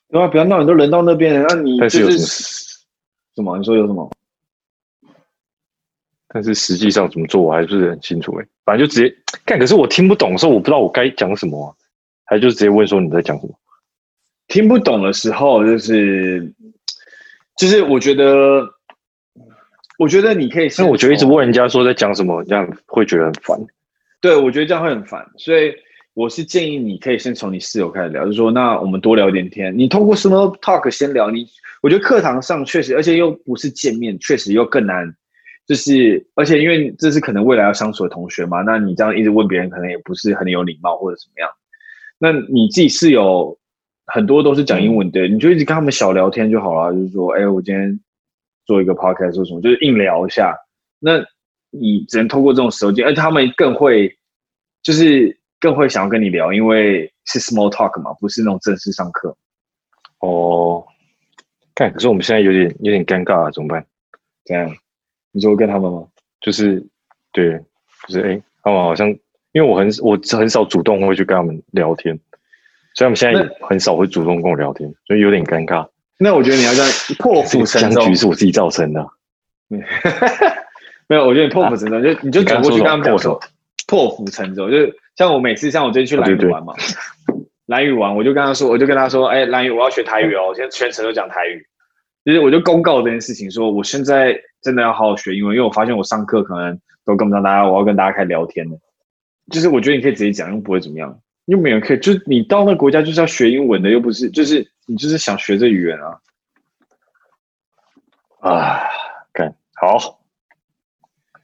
[0.09, 2.25] 对啊，不要闹，你都人到那边了，那你、就是、但是有什么？
[3.35, 3.57] 什么？
[3.57, 4.09] 你说有什么？
[6.29, 8.45] 但是实际上怎么做，我还不是很清楚哎。
[8.63, 11.73] 反正就直接干，可是我听不懂的时候，我不知道我该讲什么、啊，
[12.25, 13.53] 还就直接问说你在讲什么。
[14.47, 16.53] 听不懂的时候，就是，
[17.57, 18.65] 就是我觉得，
[19.99, 20.69] 我觉得你可以。
[20.77, 23.59] 但我觉得一直问人家说在讲什么，这样会觉得很烦。
[24.21, 25.73] 对，我觉得这样会很烦，所以
[26.13, 29.77] 我是建议你可以先从你室友开始聊，就是说，那我们多聊点天。
[29.77, 31.45] 你通过 small talk 先聊，你
[31.81, 35.05] 我觉得课堂上确实，而且又不是见面，确实又更难。
[35.67, 41.49] 就是，而且因为这是可能未来要相处的同学嘛，那你这样一直问别人，可能也不是很有礼貌或者怎么样。
[42.17, 43.57] 那你自己室友。
[44.09, 46.93] 很多都是讲英文的，你就一直跟他们小聊天就好了。
[46.93, 47.99] 就是说，哎、我今天
[48.65, 50.55] 做一个 podcast 做什么，就是硬聊一下。
[50.97, 51.19] 那
[51.69, 54.17] 你只能透过这种手机，而且他们更会，
[54.81, 59.35] 就是更会想要跟你聊，因为是 small talk 嘛，不是那种正式上课。
[60.19, 60.85] 哦，
[61.75, 63.85] 看，可是我们现在有点有点尴尬啊，怎么办？
[64.45, 64.75] 怎样？
[65.31, 66.07] 你说跟他们吗？
[66.41, 66.85] 就是，
[67.31, 67.59] 对，
[68.07, 69.09] 就是哎、欸，他们好像，
[69.51, 72.19] 因为我很我很少主动会去跟他们聊天。
[72.95, 75.87] 所以他们现在很少会主动跟我聊天，所以有点尴尬。
[76.17, 79.07] 那我觉得你要这样破釜沉舟，僵局是我自己造成的。
[81.07, 83.39] 没有，我觉得你破釜沉舟，就你就转过去跟他们讲说
[83.87, 86.73] 破釜沉舟，就是像我每次像我最近去兰屿玩嘛，
[87.67, 91.65] 兰屿玩，我就跟他说，我就跟他说，哎，兰屿我要学台语哦，我现在全程都讲台语，
[92.25, 98.77] 就是我就公告这件事情，说我现在真的要好好学英文，因为我发现我上课可能都跟不上大家，我要跟大家开始聊天的。
[99.49, 106.19] 就是我觉得你可以直接讲，又不会怎么样，又没有可以，就是你到那个国家就是要学英文的，又不是，就是你就是想学这语言啊。
[108.39, 108.79] 啊，
[109.31, 110.16] 干好，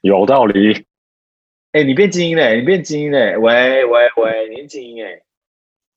[0.03, 0.85] 有道理。
[1.71, 2.57] 哎、欸，你变精英嘞！
[2.57, 3.37] 你变精英嘞！
[3.37, 5.21] 喂喂喂，你变精英哎！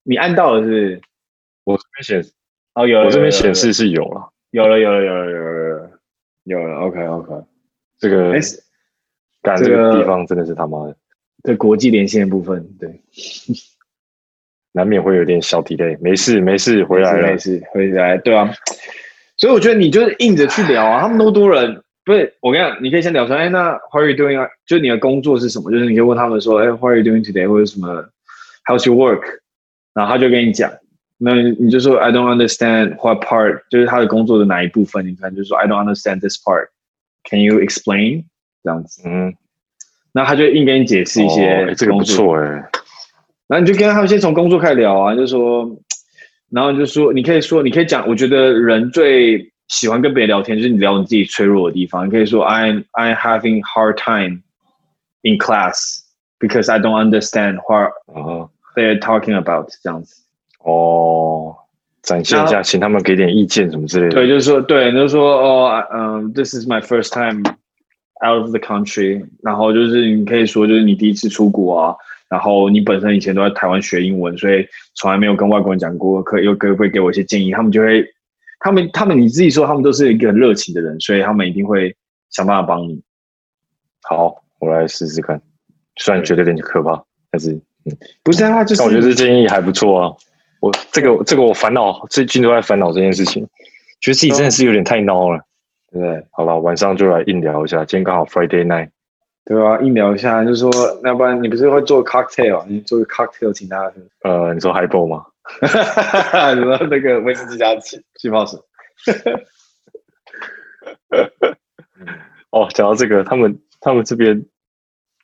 [0.03, 1.01] 你按到了是不是？
[1.65, 2.33] 我这边显示
[2.73, 5.91] 哦，有了，我这边显示是有了，有了，有了，有了，有了，有了，
[6.45, 6.79] 有了。
[6.79, 7.45] OK OK，
[7.99, 8.31] 这个
[9.43, 10.95] 干这个地方真的是他妈的，
[11.43, 13.01] 这国际连线的部分，对，
[14.71, 15.99] 难免会有点小 delay。
[16.01, 18.49] 没事没事，回来了，没事回来，对啊。
[19.35, 21.83] 所以我觉得你就是硬着去聊啊，他们那么多人。
[22.07, 24.47] 不是，我跟你讲，你可以先聊说，哎，那 How are you doing 啊？
[24.65, 25.69] 就是你的工作是什么？
[25.69, 27.45] 就是你可以问他们说，哎，How are you doing today？
[27.45, 28.05] 或者什么
[28.65, 29.23] ，How's your work？
[29.93, 30.71] 然后他就跟你讲，
[31.17, 35.05] 那你就说 I don't understand what part，就是他的工作的哪一部分？
[35.05, 36.69] 你看，就是说 I don't understand this part。
[37.29, 38.23] Can you explain？
[38.63, 39.35] 这样子，嗯，
[40.13, 42.47] 那他就硬跟你解释一些、哦，这个不错哎。
[43.49, 45.69] 然后你就跟他们先从工作开始聊啊，就说，
[46.51, 49.51] 然后就说，你可以说，你可以讲，我觉得人最。
[49.67, 52.07] 喜欢跟别人聊天，就是你聊你自己脆弱的地方。
[52.07, 54.43] 你可以说 I'm I'm having hard time
[55.23, 56.03] in class
[56.39, 57.91] because I don't understand what
[58.75, 59.69] they're talking about。
[59.83, 60.23] 这样子
[60.63, 61.55] 哦，
[62.01, 64.11] 展现一下，请他们给点意见什么之类的。
[64.11, 67.43] 对，就是说，对，就是说，哦，嗯，This is my first time
[68.25, 69.25] out of the country。
[69.43, 71.95] 然后就是你可以说，就是你第一次出国啊，
[72.29, 77.51] 然后你本身以前都在台湾学英文，所以从来没有跟外国人讲过，可以又可不可以给我一些建议？
[77.51, 78.07] 他们就会。
[78.59, 81.95] 他们，他们，你自己说，他们都是一个很热情的人，所以他们一定会
[82.29, 83.01] 想办法帮你。
[84.03, 85.41] 好，我来试试看。
[85.97, 87.51] 虽然觉得有点可怕，但是，
[87.85, 88.81] 嗯，不是啊，就是。
[88.81, 90.13] 我觉得这建议还不错啊。
[90.59, 93.47] 我这个，这个我烦恼，最近都在烦恼这件事情，
[94.01, 95.41] 觉得自己真的是有点太孬了。
[95.89, 96.25] 对不对？
[96.31, 97.77] 好了，晚上就来硬聊一下。
[97.85, 98.89] 今天刚好 Friday night，
[99.45, 99.79] 对吧？
[99.79, 100.69] 硬聊一下，就是说，
[101.05, 102.65] 要不然你不是会做 cocktail？
[102.67, 104.29] 你做个 cocktail 请大家喝。
[104.29, 105.25] 呃，你说 highball 吗？
[105.61, 108.59] 哈哈哈哈什么那个威士忌加气气泡水？
[112.51, 114.45] 哦，讲到这个，他们他们这边，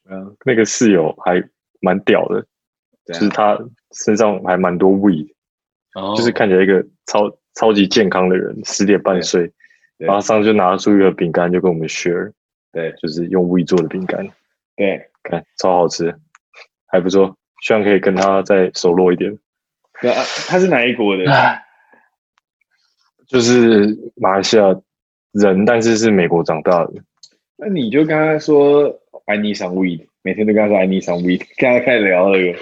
[0.09, 1.43] 嗯，那个室友还
[1.81, 2.45] 蛮屌的，
[3.05, 3.57] 就是他
[3.91, 5.27] 身上还蛮多 weed，
[6.15, 9.51] 就是看起来一个超超级健康的人，十点半睡，
[9.97, 12.31] 然后上次就拿出一个饼干就跟我们 share，
[12.71, 14.29] 对，就是用 weed 做的饼干，
[14.75, 16.13] 对，看超好吃，
[16.87, 19.37] 还不错，希望可以跟他再熟络一点。
[20.03, 21.23] 对啊，他是哪一国的？
[23.25, 24.63] 就是马来西亚
[25.31, 26.91] 人，但是是美国长大的。
[27.55, 28.93] 那你就跟他说
[29.27, 32.59] I need some weed，每天都跟他说 I need some weed，跟他开始聊那个。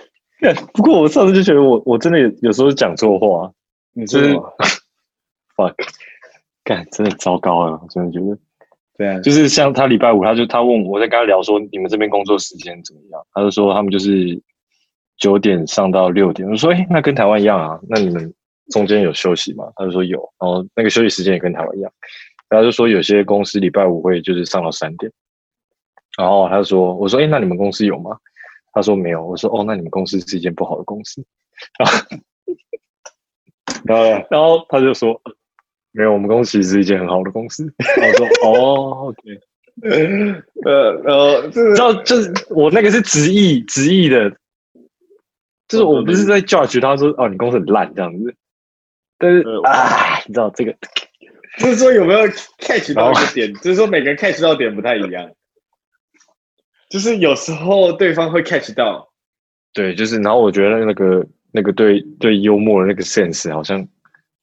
[0.72, 3.52] 不过我上次就觉得我我真的有时候讲错话，
[3.94, 4.36] 你就是
[5.56, 5.74] fuck，
[6.64, 8.38] 干真的糟糕了，我真的觉得。
[9.00, 14.40] 对啊，就是像他礼拜五，他就他问我，我在跟他聊说你们这边工作时间怎么样，他就说他们就是。
[15.22, 17.80] 九点上到六点，我说：“哎，那跟台湾一样啊？
[17.88, 18.34] 那你们
[18.72, 21.94] 中间有休息吗？”他就说有，然后那个休息时间也跟台湾一样。
[22.50, 25.12] 然后就说有些公司礼拜五会就是上到三点。
[26.18, 28.18] 然后他就说：“我说，哎，那你们公司有吗？”
[28.74, 29.24] 他说没有。
[29.24, 31.24] 我说：“哦，那你们公司是一间不好的公司。
[33.86, 35.22] ”然后，然后他就说
[35.94, 37.64] ：“没有，我们公司其实是一间很好的公司。
[37.78, 39.40] ”我说：“哦，OK。”
[40.66, 44.36] 呃，然后这知道就是我那个是直译直译的。
[45.72, 48.36] 就是我不是在 judge 他说哦，你公司很烂这样子，
[49.18, 50.76] 但是啊，你知道这个，
[51.60, 52.28] 就是说有没有
[52.60, 55.32] catch 到一个点，就是说每个人 catch 到点不太一样，
[56.90, 59.10] 就是有时候对方会 catch 到，
[59.74, 63.88] 对，就是然后我觉得那个那个对对幽默的那个 sense 好像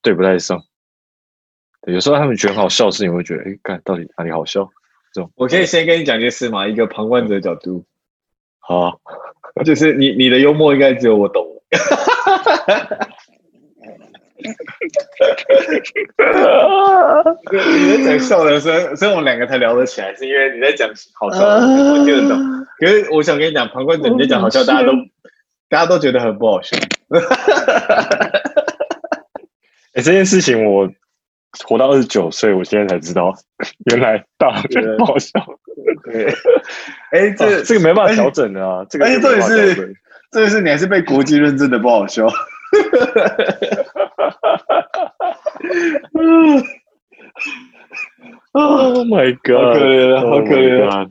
[0.01, 0.59] 对不太上，
[1.81, 4.67] 对，有时候他们觉得很好笑的事情，我会觉得哎，看到底哪里好笑？
[5.13, 5.31] 这种。
[5.35, 7.85] 我可以先跟你讲件事嘛，一个旁观者的角度，
[8.59, 8.93] 好啊。
[9.63, 11.45] 就是你，你的幽默应该只有我懂。
[17.51, 22.39] 你在讲笑的时候，所以我们两个才聊得起来，是因为你在讲好笑的，我听得懂。
[22.79, 24.93] 可是我想跟你讲，旁观者你在讲好笑，大家都
[25.69, 26.77] 大家都觉得很不好笑。
[29.93, 30.89] 哎，这件事情我
[31.65, 33.33] 活到二十九岁，我现在才知道，
[33.91, 35.31] 原来大家觉得不好笑。
[36.03, 36.25] 对，
[37.11, 38.85] 哎、欸，这、啊、这个没办法调整的啊！
[38.89, 39.95] 这个，而且这也是，
[40.31, 42.27] 这也是你还是被国际认证的不好笑。
[48.51, 49.57] Oh my god！
[49.57, 51.05] 好可怜啊，好可怜啊，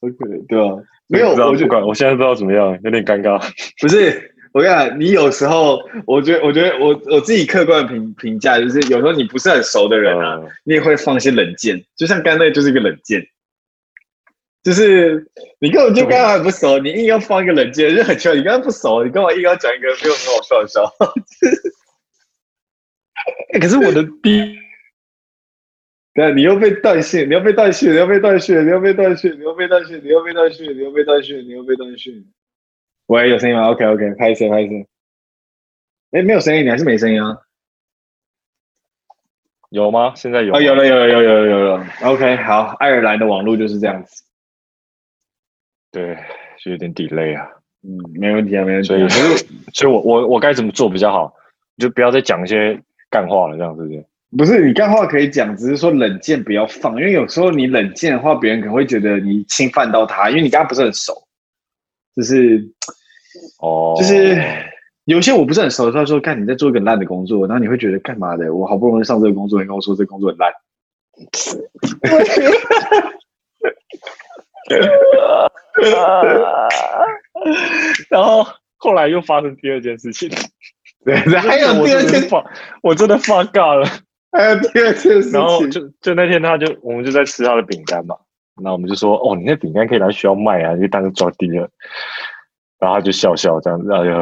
[0.00, 0.64] 好可怜，对吧？
[1.08, 3.40] 没有，我就管，我现在不知道怎么样，有点尴尬。
[3.80, 13.20] 不是，我跟你讲，你有时候，我觉得，我觉得我我自己客观的评评价就是，有时候你不是很熟的人啊，嗯、你也会放一些冷箭，就像刚才那就是一个冷箭，
[14.62, 15.26] 就是
[15.58, 18.36] 你根本就刚刚不熟，你硬要放一个冷箭，就很奇怪。
[18.36, 20.84] 你刚刚不熟，你干嘛硬要讲一个没有很好笑的笑？
[23.60, 24.58] 可是我的第，
[26.14, 32.24] 对，你又被断线，你又被断线，你又被断线，你又被断线，你又被断线，你又被断线，你又被断线，你又被断线。
[33.06, 34.72] 喂，有声音吗？OK OK，拍摄拍摄。
[36.12, 37.38] 哎，没有声音，你还是没声音啊？
[39.70, 40.12] 有吗？
[40.16, 40.52] 现在有？
[40.52, 41.80] 啊，有了，有了，有有有有。
[42.02, 44.22] OK，好，爱尔兰的网络就是这样子。
[45.92, 46.16] 对，
[46.62, 47.48] 就有点 delay 啊。
[47.82, 48.88] 嗯，没问题啊，没问题。
[48.88, 49.08] 所以，
[49.72, 51.34] 所以我我我该怎么做比较好？
[51.78, 54.04] 就不要再讲一些干话了，这样是不是？
[54.36, 61.14] 不是，你干话可以讲，只是说冷箭不要放，因为有时候你冷箭的话，别人可能会觉得你侵犯到他，因为你跟他不是很熟，
[62.14, 62.68] 就是。
[63.60, 64.36] 哦，就是
[65.04, 68.52] 有些我不是很熟的，他说：“干，你在做一个烂的工作。”然后你会觉得干嘛的？
[68.52, 70.52] 我好不容易上这个工作，你跟我说这个工作很烂。
[78.10, 78.46] 然后
[78.76, 80.28] 后来又发生第二件事情，
[81.04, 82.22] 对，还有第二件，
[82.82, 83.86] 我真的发尬了。
[84.32, 88.14] 还有第二件事情，然后就就那天他就我们就在吃他的饼干嘛，
[88.62, 91.68] 然后我们就说：“哦，你那饼干可以来学校卖啊，就当个抓低了。”
[92.78, 94.12] 然后他就笑笑这样子，哎呀，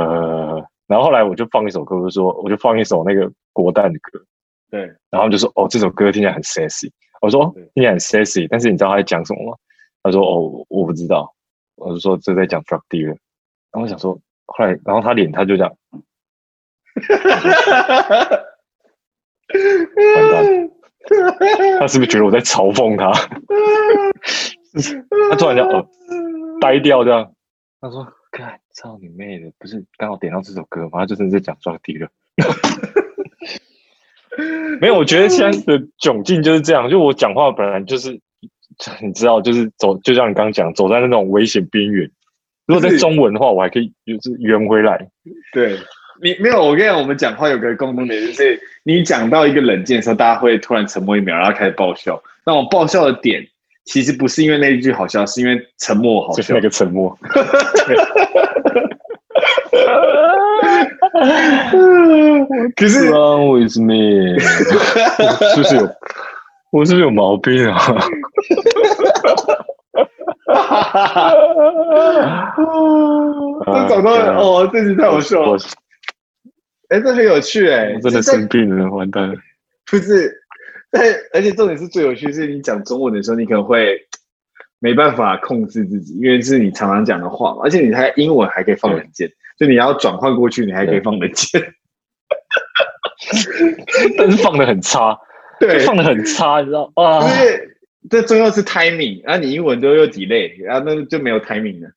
[0.86, 4.18] 然后后来我就放一首歌，我就说我就放一首那个国蛋的歌，
[4.70, 9.56] 对，然后就说哦，这首歌听起来很 sexy，我说听起来很 sexy，但是你知道他在讲什么吗？
[10.08, 11.34] 他说哦，我不知道，
[11.76, 13.16] 我就说这在讲 drug dealer，
[13.70, 15.76] 然后我想说，后来然后他脸他就这样，
[21.78, 23.12] 他是不是觉得我在嘲讽他？
[25.30, 25.86] 他突然间哦，
[26.60, 27.32] 呆掉这样，
[27.80, 28.06] 他说。
[28.30, 29.50] 看，操你妹的！
[29.58, 31.00] 不是刚好点到这首歌吗？
[31.00, 32.10] 他就真的在讲抓地了。
[34.82, 36.90] 没有，我觉得现在的窘境就是这样。
[36.90, 38.20] 就我讲话本来就是，
[39.02, 42.10] 你知道，就是走，就像你刚刚讲，走在那种危险边缘。
[42.66, 45.08] 如果在中文的话，我还可以就是圆回来。
[45.52, 45.78] 对
[46.22, 52.22] 你没有，我跟你讲，我们讲话有个共同点，就是你讲到一个冷静的时候，大家会突然沉默一秒，然后开始爆笑。
[52.44, 53.46] 那我爆笑的点。
[53.84, 56.36] 其实不是因为那一句好笑，是因为沉默好笑。
[56.36, 57.18] 就是那个沉默。
[62.76, 64.34] 可是，Wrong with me？
[64.34, 64.38] 我
[65.56, 65.88] 是不是有？
[66.70, 67.78] 我是不是有毛病啊？
[73.66, 75.58] 我找到了哦，这集太好笑了。
[76.88, 77.92] 哎，这很有趣哎！
[77.94, 79.34] 我真的生病了，完蛋了。
[79.90, 80.32] 不是。
[80.90, 81.02] 但，
[81.34, 84.00] 而且重点是最有趣，是你讲中文的时候，你可能会
[84.78, 87.60] 没办法控制自己，因为是你常常讲的话嘛。
[87.64, 91.62] 而且你还英文还可以放冷箭，就你要转换过去，你还可以放冷箭，
[94.16, 95.18] 但是放的很差，
[95.60, 97.20] 对，放的很差，你知道啊？
[97.28, 97.68] 因为
[98.10, 101.90] 这重要是 timing，然后你英文都又 delay，然后那就没有 timing 了。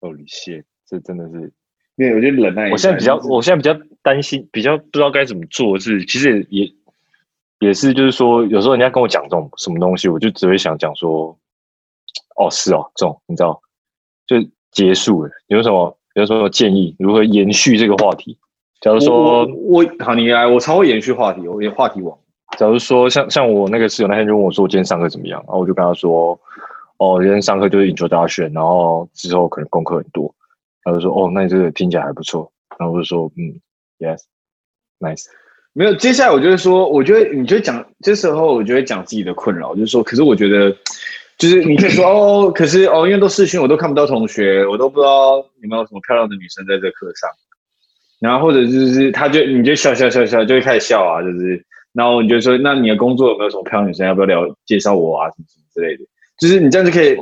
[0.00, 1.52] Holy shit，这真的是，
[1.96, 2.70] 因为我觉得忍耐。
[2.70, 6.72] 我现在比较，我现在比较担心，比较不知道该怎么做，是其实也。
[7.60, 11.38] 也是，就是说，有时候人家跟我讲这种什么东西，我就只会想讲说，
[12.36, 13.58] 哦，是哦，这种你知道，
[14.26, 14.36] 就
[14.70, 15.30] 结束了。
[15.46, 18.36] 有什么有什么建议，如何延续这个话题？
[18.84, 22.14] 假如说我，我好，你来，我超会延续话题，我连话题网。
[22.58, 25.42] 假如说像像我那个室友那天就问我说，今天上课怎么样？
[25.46, 26.38] 然后我就跟他说，
[26.98, 30.30] 哦，今天上课就是 introduction，然后之后可能功课很多。
[30.82, 32.52] 他就说，哦，那你这个听起来还不错。
[32.78, 33.58] 然后我就说，嗯
[34.00, 35.24] ，yes，nice。
[35.72, 40.70] 没有，接下来我就会说，我觉得你就讲，这时候我就会讲自己的困扰，就是说，可是我觉得，
[41.38, 47.30] 就是你可以说哦，可是哦，因为都视讯，我都看不到同学，我都不知道有没有什么漂亮的女生在这课上，
[48.24, 56.04] 然后或者就是他就你就笑笑笑笑，就会开始笑啊，就是，然后你就说，那你的工作有没有什么漂亮女生，要不要聊介绍我啊，什么什么之类的，
[56.38, 57.16] 就是你这样就可以，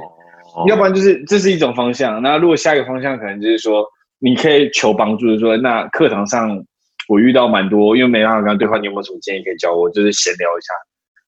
[0.69, 3.85] 要不然就是这是一种方向，那如果下一个方向可能就是说，
[4.19, 6.64] 你可以求帮助，就是说那课堂上。
[7.09, 9.91] 我遇到蛮多，因为没办法跟他对话，你有没有什么建议可以教我？
[9.91, 10.72] 就是闲聊一下。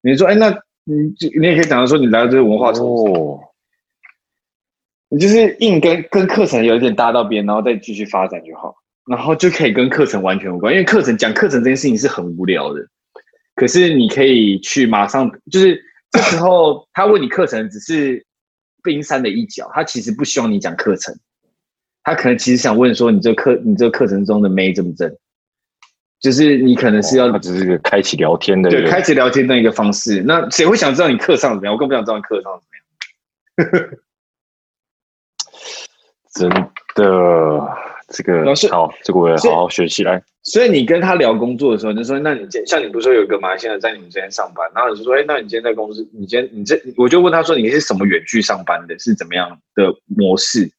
[0.02, 0.48] 你说，哎，那
[0.84, 0.94] 你
[1.36, 3.40] 你也可以讲到说，你来到这个文化城市，哦、
[5.08, 8.72] 你就是硬跟跟课程有一点搭到边，然后再继续发展就好，
[9.06, 10.72] 然后就可以跟课程完全无关。
[10.72, 12.86] 因为课程讲课程这件事情是很无聊的，
[13.54, 15.80] 可是你可以去马上，就是
[16.10, 18.24] 这时候他问你课程只是
[18.82, 21.14] 冰山的一角，他其实不希望你讲课程，
[22.02, 25.14] 他可能其实想问说，你这课你这课程中的妹正不正？
[26.20, 30.22] 就是你可能是要，只是开启聊天的，对，开启聊天的一个方式。
[30.22, 31.74] 那谁会想知道你课上怎么样？
[31.74, 33.90] 我更不想知道你课上怎么样。
[36.34, 36.48] 真
[36.94, 37.76] 的，
[38.08, 40.22] 这个好，这个我也好好学起来。
[40.42, 50.70] 所以你跟他聊工作的时候，你就说，那你今像你不是说有个马来西亚人在你们这边上班，然后你就说，哎，那你今天在公司，你今天你这，我就问他说，你是什么远距上班的，是怎么样的模式？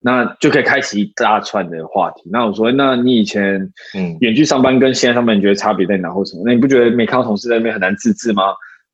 [0.00, 2.22] 那就可以开启一大串的话题。
[2.32, 3.60] 那我说，那你以前
[3.94, 6.42] 嗯远距上班跟现在上班，你觉得差别在哪或什么？
[6.46, 8.44] 那你不觉得没看到同事在那边很难自制吗？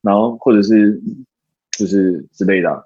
[0.01, 1.01] 然后或者是
[1.79, 2.83] 就是之类的啊。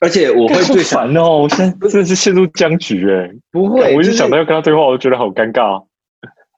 [0.00, 5.84] 而且我会最烦哦，我现在真的是陷入僵局哎，不会，我一想到要跟他对话，我就觉得好尴尬。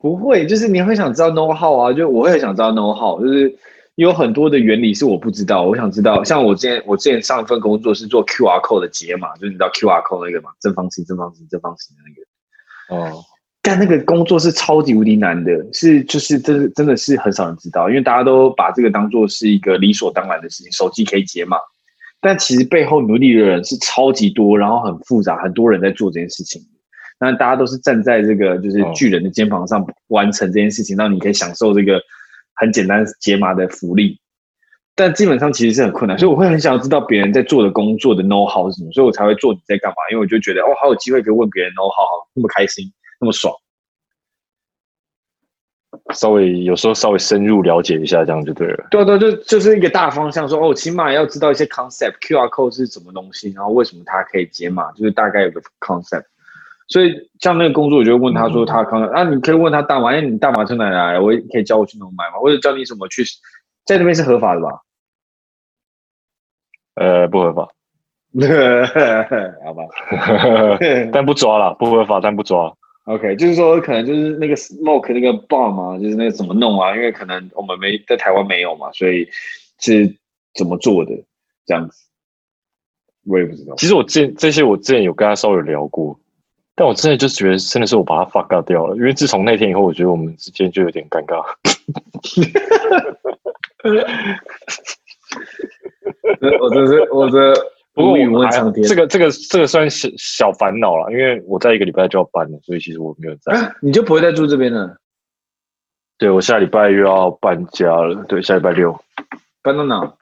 [0.01, 3.53] 不会，就是你会想知道 know how 啊，就我会很想知道 know how，就是
[3.97, 6.22] 有很多的原理是我不知道，我想知道。
[6.24, 13.12] 像我之前我之前上一份工作是做 QR code 的解码，就是你知道 QR code 那个嘛，正方形、正方形、正方形的那个。
[13.16, 13.24] 哦，
[13.61, 21.57] 但那个工作是超级无敌难的，是就是真真的是很少人知道，因为大家都把这个当做是一个理所当然的事情，手机可以解码。
[22.23, 26.62] 但其实背后努力的人是超级多，然后很复杂，很多人在做这件事情。
[27.18, 32.01] 那大家都是站在这个就是巨人的肩膀上完成这件事情，让你可以享受这个
[32.55, 34.18] 很简单解码的福利。
[34.95, 42.85] 但基本上其实是很困难，所以我会很想要知道别人在做的工作的 know how 是什么，所以我才会做你在干嘛，因为我就觉得哦，好有机会可以问别人 know how，那么开心，
[43.20, 43.53] 那么爽。
[46.14, 48.86] 稍微有时候稍微深入了解一下，这样就对了。
[48.90, 56.24] 对对，就就是一个大方向，说哦，起码要知道一些 concept，QR code 是什么东西，然后为什么它可以解码，就是大概有个 concept。
[56.88, 61.18] 所以像那个工作，我就问他说他 concept，、嗯、啊，你可以问他大麻，哎，你大麻从哪来？
[61.18, 62.38] 我可以教我去哪买吗？
[62.40, 63.22] 或者教你怎么去，
[63.86, 64.68] 在那边是合法的吧？
[66.97, 67.68] 呃，不合法。
[69.64, 69.82] 好吧，
[71.12, 72.72] 但不抓了，不合法但不抓。
[73.05, 76.95] OK，就是说可能就是那个 smoke 那个 bomb 嘛，就是那个怎么弄啊？
[76.95, 79.29] 因为可能我们没在台湾没有嘛，所以
[79.81, 80.15] 是
[80.55, 81.11] 怎么做的
[81.67, 82.05] 这样子，
[83.27, 83.75] 我也不知道。
[83.75, 86.17] 其实我这这些我之前有跟他稍微聊过，
[86.77, 91.43] 但我真的就觉得真的是我把他 fuck 掉了，因为自从那天以后，我觉得我们之间就有点尴尬。
[96.61, 97.53] 我真是我这。
[97.95, 98.51] 不过我们还
[98.82, 103.53] 这个这个这个算是小烦恼了，因为我在一个礼拜就要搬了，所以其实我没有在。
[103.53, 104.97] 啊、你就不会再住这边了？
[106.16, 108.24] 对，我下礼拜又要搬家了。
[108.24, 108.99] 对，下礼拜六
[109.61, 110.14] 搬到哪？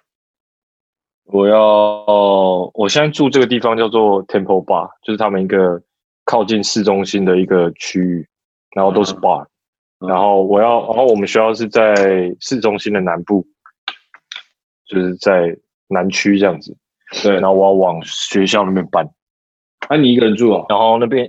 [1.27, 2.05] 我要
[2.75, 5.81] 我现在住这个地方叫做 Temple Bar，就是他们一个
[6.25, 8.27] 靠近市中心的一个区域，
[8.75, 9.47] 然后都是 bar。
[10.01, 11.95] 嗯、然后我要，然后我们学校是在
[12.41, 13.47] 市中心的南部，
[14.87, 15.57] 就是在
[15.87, 16.77] 南区这样子。
[17.23, 19.09] 对，然后我要往学校那边搬。
[19.89, 20.67] 那、啊、你一个人住哦？
[20.69, 21.29] 然后那边，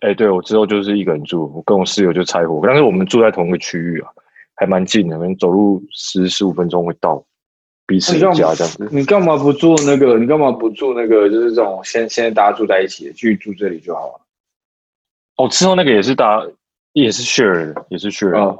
[0.00, 4.10] 哎，对，我之后就是一个人住，我跟我室友就拆伙，但是我们住在同一个区域啊，
[4.56, 7.24] 还蛮近的，可能走路十十五分钟会到
[7.86, 8.88] 彼此的家这样子。
[8.90, 10.18] 你干嘛不住那个？
[10.18, 11.28] 你干嘛不住那个？
[11.28, 14.20] 就是这种先先大家住在一起的，继续住这里就好了。
[15.36, 16.50] 哦，之后那个也是大家
[16.94, 18.38] 也是 share 的，也是 share 的。
[18.38, 18.58] 哦，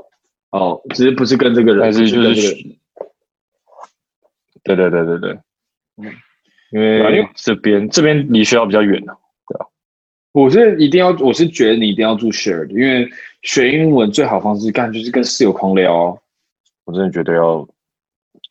[0.51, 2.55] 哦，只是不是跟这个人，但是就是，是
[4.63, 5.39] 对对对对对。
[5.97, 6.13] 嗯，
[6.73, 9.13] 因为这边这边离学校比较远呢，
[9.49, 9.67] 对啊。
[10.33, 13.09] 我是一定要，我是觉得你一定要住 share 的，因为
[13.43, 16.19] 学英文最好方式干就是跟室友狂聊哦。
[16.85, 17.69] 我真的觉得要，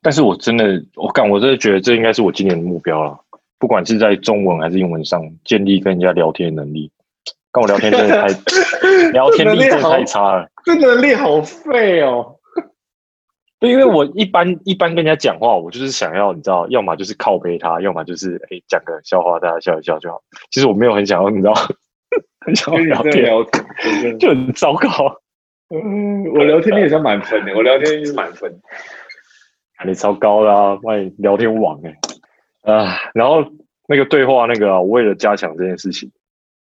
[0.01, 3.19] 但是我真的，我干，我真的觉得这应该是我今年的目标了。
[3.57, 6.91] 不管是在中文还是英文上，建立跟人家聊天的能力。
[7.51, 8.27] 跟我聊天真的太，
[9.11, 12.37] 聊天力真的太差了，这能力好废哦。
[13.61, 20.19] 对，因为我一般一般跟人家讲话，我就是想要你知道，要么就是靠背他，要么就是哎讲个笑话，大家笑一笑就好。
[20.49, 21.53] 其实我没有很想要，你知道，
[22.43, 24.89] 很想要聊天，聊天就很糟糕。
[25.69, 28.51] 嗯， 我聊天力也是满分的，我聊天力是满分。
[29.85, 31.95] 你超高啦，欢迎聊天网哎、
[32.63, 32.97] 欸、啊！
[33.13, 33.43] 然后
[33.87, 36.11] 那个对话那个、啊，我为了加强这件事情，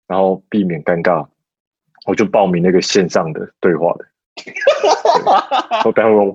[0.07, 1.27] 然后避免尴尬，
[2.07, 4.05] 我就报名那个线上的对话的。
[5.85, 6.33] 我待会我，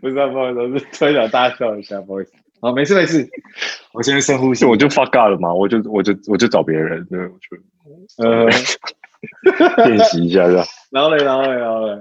[0.00, 2.32] 不是、啊，不好意思，我是突然想大笑一下，不好意思。
[2.60, 3.26] 好，没事没事，
[3.92, 7.56] 我现在深呼吸，我就 fuck up 了嘛，我就我就我就找别人，对，我就
[8.24, 8.46] 呃
[9.86, 10.66] 练习一下，这样。
[10.92, 11.92] 然后嘞，然后嘞，然后嘞，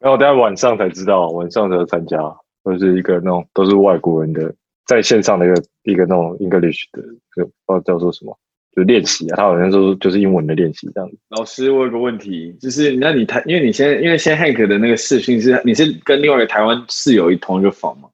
[0.00, 2.18] 然后等下晚上才知道，晚上才参加，
[2.62, 4.54] 都是一个那种都是外国人的
[4.86, 7.02] 在线上的一个一个那种 English 的，
[7.34, 8.38] 就不知道叫做什么。
[8.76, 11.16] 就练习啊，他好像说就是英文的练习这样子。
[11.30, 18.10] 老师，我有个问题，就是那你台，因为你现在因为现在 Hank 的那个视讯是，你是跟另外一个台湾室友一同一个房吗？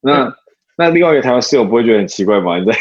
[0.00, 0.34] 那、嗯、
[0.78, 2.58] 那另外一个台湾室友不会觉得很奇怪吗？
[2.58, 2.72] 你在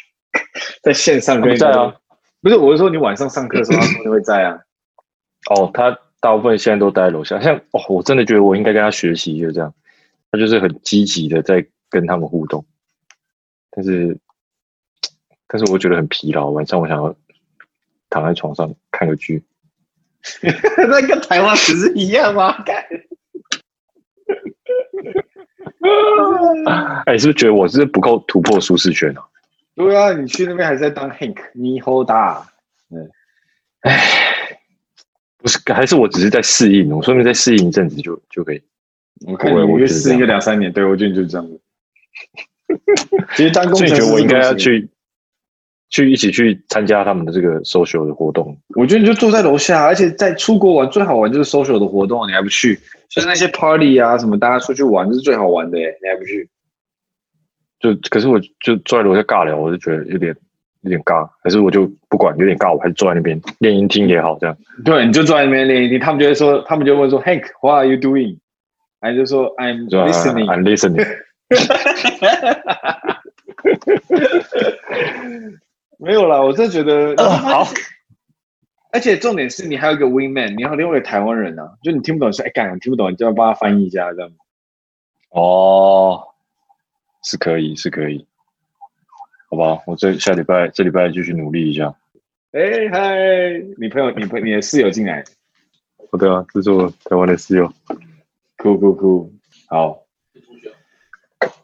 [0.82, 1.94] 在线上跟你在啊？
[2.40, 4.58] 不是，我是说你晚上上课的时候，他肯定会在啊。
[5.50, 7.38] 哦，他大部分现在都待在楼下。
[7.38, 9.74] 像哦，我真的觉得我应该跟他学习，就这样。
[10.32, 12.64] 他就是很积极的在跟他们互动，
[13.70, 14.18] 但是
[15.46, 17.14] 但是我觉得很疲劳，晚上我想要
[18.10, 19.42] 躺在床上看个剧，
[20.88, 22.56] 那跟台湾只是一样吗？
[27.06, 29.22] 哎，你是不是觉得我是不够突破舒适圈啊？
[29.74, 32.46] 对啊，你去那边还是在当 Hank，你好大。
[32.90, 33.10] 嗯，
[33.80, 34.00] 哎，
[35.38, 38.62] 不是，还是我只是在适应，我说明在适应一阵子就就可以。
[39.26, 41.46] 我看你约适应个两三年，对我觉得你就这样。
[43.36, 44.88] 其实当工程师，所以觉得我应该要去
[45.94, 48.58] 去一起去参加他们的这个 social 的活动。
[48.74, 52.76] 我觉得你就坐在楼下，而且在出国玩最好玩就是 social 的活动，你还不去？
[53.08, 56.48] 就是那些 party 啊什么，大家出去玩这是最好玩的耶，你还不去？
[57.78, 60.34] 就可是我就坐在楼下尬聊，我就觉得有点
[60.80, 64.56] 有点尬，可是我就不管有点尬，我还是坐在那边练音听也好，这样。
[64.84, 68.38] 对，你就坐在那边练音听，他们就会说，他们就会问说，Hank，what are you doing？
[69.00, 71.06] 还就说，I'm listening，I'm listening。
[75.98, 77.64] 没有啦，我真的觉得、呃、好。
[78.92, 84.30] 而且重点是你还有一个 wing man，你还有另外一个台湾人啊，就你听不懂是，哎干，你听不懂，你就要帮他翻译一下，这样。
[85.30, 86.28] 哦。
[87.26, 88.26] 是可以，是可以，
[89.50, 91.94] 好吧，我这下礼拜这礼拜继续努力一下。
[92.52, 93.16] 哎嗨，
[93.78, 95.24] 你朋友，你朋你的室友进来。
[96.12, 97.72] 好的啊，这是我台湾的室友。
[98.58, 99.32] 酷酷酷，
[99.68, 100.02] 好。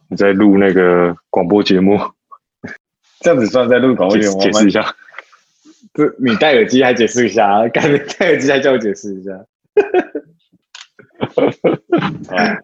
[0.08, 1.98] 你在录那个广播节目？
[3.20, 4.38] 这样子算在录广播节目？
[4.40, 4.94] 解释一下。
[5.92, 7.68] 不，你戴耳机还解释一下啊？
[7.72, 7.82] 干，
[8.18, 9.30] 戴耳机还叫我解释一下。
[12.28, 12.58] 哎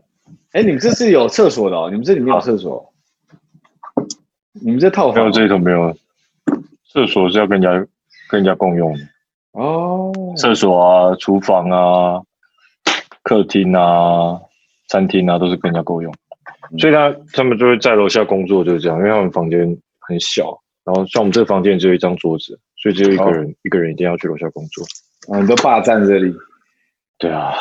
[0.52, 1.88] 哎，你们这是有厕所的哦？
[1.90, 2.92] 你们这里面有厕所？
[4.52, 5.16] 你们这套房？
[5.16, 5.94] 没有这一头没有，
[6.90, 7.86] 厕所是要跟人家
[8.30, 9.00] 跟人家共用的
[9.52, 10.10] 哦。
[10.36, 12.22] 厕所啊，厨房啊，
[13.22, 14.40] 客厅啊，
[14.88, 16.14] 餐厅啊，都是跟人家共用。
[16.70, 19.76] 嗯、所以他他们就会在楼下工作，就是这样，因为他们房间
[20.08, 24.84] 很小，然后像我们这个房间只有一张桌子，所以只有一个人，哦、一个人一定要去楼下工作。
[25.32, 26.34] 啊，你都霸占这里？
[27.18, 27.54] 对啊。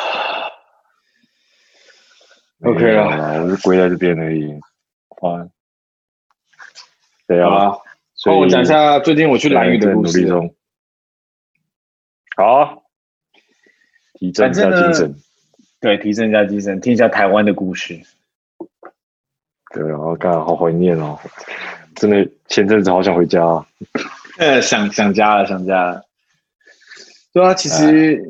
[2.63, 4.51] OK 了，我就归在这边而已。
[4.53, 5.49] 啊，
[7.27, 7.49] 对啊。
[7.49, 7.83] 好，
[8.15, 10.27] 所以我讲一下最近我去蓝屿的故事。
[12.37, 12.83] 好，
[14.13, 15.15] 提振一下精神。
[15.79, 17.99] 对，提振一下精神，听一下台湾的故事。
[19.73, 21.19] 对啊，我刚好怀念哦，
[21.95, 23.65] 真的前阵子好想回家啊。
[24.37, 26.03] 呃，想想家了，想家了。
[27.33, 28.21] 对啊，其实。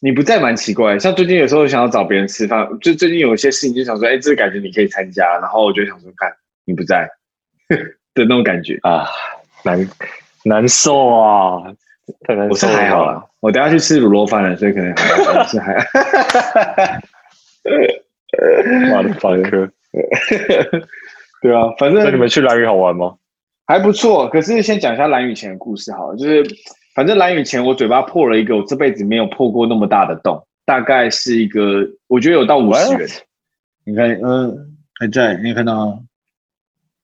[0.00, 6.32] 你不在蛮奇怪，像最近有时候想要找别人吃饭，就最近有一些事情就想说，哎、欸，这个感觉你可以参加，然后我就想说，看
[6.64, 7.10] 你不在
[8.14, 9.08] 的那种感觉啊，
[9.64, 9.90] 难
[10.44, 11.74] 难受啊，
[12.28, 12.48] 太难受了。
[12.50, 15.84] 我是还好啦，我等下去吃卤肉饭了，所以可能还是还。
[18.92, 19.68] 妈的房客，
[21.42, 23.16] 对啊，反正那你们去蓝屿好玩吗？
[23.66, 26.44] 还不错，可是先讲一下蓝屿前的故事好了，就是。
[26.94, 33.08] 反正蓝屿前，我嘴巴破了一个我这辈子没有破过那么大的洞，大概是一个，我觉得有到五十元。
[33.84, 36.02] 你看，嗯，还在，你有看到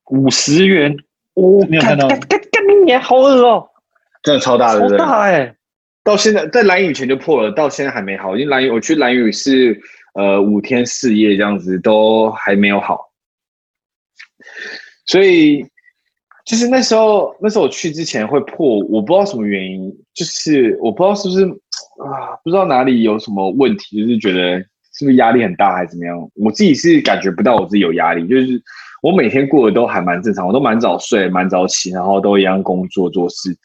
[0.07, 0.97] 五十元？
[1.35, 2.09] 哦，你有看到？
[2.09, 3.69] 干干干你好饿哦！
[4.25, 5.55] 真的超大的，超大哎、欸！
[6.03, 8.37] 到现在在蓝屿前就破了，到现在还没好。
[8.37, 9.81] 因为蓝屿我去蓝屿是
[10.15, 12.99] 呃五天四夜这样子，都还没有好，
[15.07, 15.65] 所以。
[16.47, 21.43] 就是那时候，那时候我去之前会破，我不知道什么原因，就是我不知道是不是
[22.05, 24.59] 啊，不知道哪里有什么问题，就是觉得
[24.93, 26.15] 是不是压力很大还是怎么样？
[26.35, 28.63] 我自己是感觉不到我自己有压力，就是
[29.01, 33.57] 我每天过得都还蛮正常，我都蛮早睡，蛮早起，然后都一样工作做事，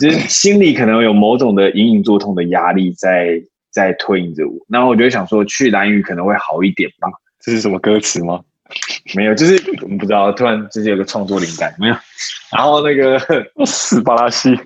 [0.00, 7.08] 只是心里可能有某种的隐隐作痛的压力在在推引着我，然后我就想说去蓝雨可能会好一点吧。
[7.38, 8.40] 这是什么歌词吗？
[9.14, 11.94] 没有，就是我们不知道，突然之间有个创作灵感，没有。
[12.52, 13.18] 然后那个
[13.64, 14.58] 死巴拉西，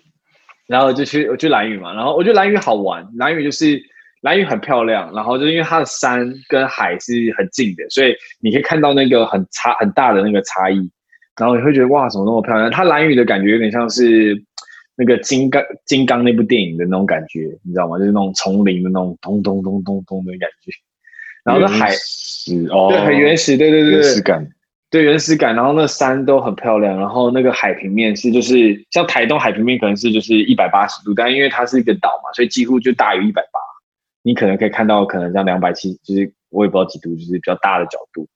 [0.67, 3.81] 然后就去我去蓝屿嘛，然后我觉得蓝屿好玩，蓝屿就是
[4.23, 10.91] 蓝屿很漂亮，然后就是因为它的山跟海是很近的，所以你可以看到那个很差很大的那个差异，
[11.39, 12.71] 然后你会觉得哇，怎么那么漂亮？
[12.71, 14.43] 它蓝屿的感觉有点像是
[14.97, 17.99] 那个金刚金刚那部电影的那种感觉，你知道吗？
[17.99, 20.71] 就是那种丛林的那种咚咚咚咚咚的感觉。
[21.45, 24.49] 然后那海是哦，对，很原始，对对对，原始感，
[24.91, 25.55] 对原始感。
[25.55, 33.61] 然后那山都很漂亮，然后那个海平面是就是像台东海平面可能是就是一百八十度，但因为它是一个岛嘛，所以几乎就大于一百八。
[34.23, 38.29] 你可能可以看到可能像两百七，就是我也不知道几度，就是比较大的角度。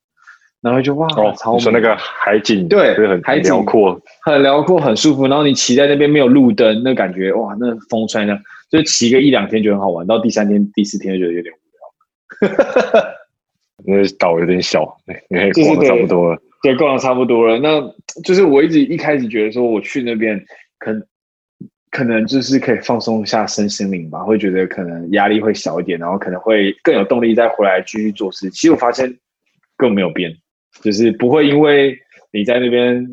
[0.63, 5.27] 然后就哇，哦，超，你说那个海景，对，很海景辽阔，很辽阔，很舒服。
[5.27, 8.35] 然后你骑在那边没有路灯，那感觉哇，那风吹呢，
[8.71, 11.55] 就骑个一两天就很好玩，到第三天、第四天就觉得有点。
[13.87, 14.97] 那岛有点小，
[15.29, 16.41] 你可以逛的差不多了。
[16.63, 17.59] 对，逛的差不多了。
[17.59, 17.81] 那
[18.23, 20.43] 就是我一直一开始觉得说，我去那边
[20.79, 20.91] 可
[21.91, 28.49] 可能就是可以放松一下身心灵吧，会觉得可能压力会小一点，然后可能会更有动力再回来继续做事。
[28.51, 29.15] 其实我发现
[29.77, 30.35] 更没有变，
[30.81, 31.99] 就是不会因为
[32.33, 33.07] 你在那边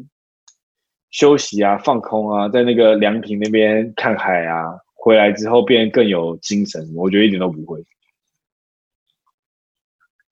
[1.09, 4.63] 休息啊、放空啊，在那个凉亭那边看海啊，
[4.95, 6.89] 回来之后变更有精神。
[6.95, 7.83] 我觉得一点都不会。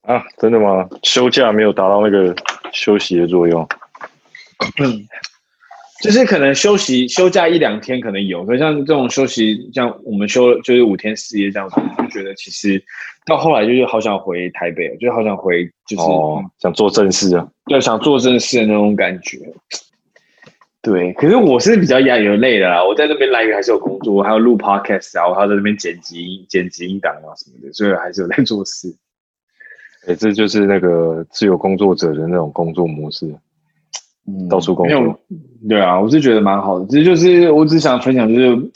[0.10, 0.90] 啊，真的吗？
[1.04, 2.36] 休假没有达到那个
[2.74, 3.62] 休息的作用。
[4.80, 5.06] 嗯，
[6.02, 12.84] 就是可能休息休假一两天可能有，可像这种休息，像我们休就是五天四夜这样子，就觉得其实
[13.28, 19.38] 到后来就是好想回台北，就好想回，就是、哦、想做正事啊，对，想做正事的那种感觉。
[20.82, 28.92] 对，可是我是比较压有累的啦，我在那边来源还是有工作，还有录 podcast 啊，我还要在那边剪辑剪辑音档啊什么的，所以还是有在做事。
[30.06, 33.28] 哎、欸，这就是那个自由工作者的那种工作模式，
[34.26, 35.20] 嗯，到处工作。
[35.68, 36.86] 对啊，我是觉得蛮好的。
[36.88, 38.72] 其实就是我只想分享，就是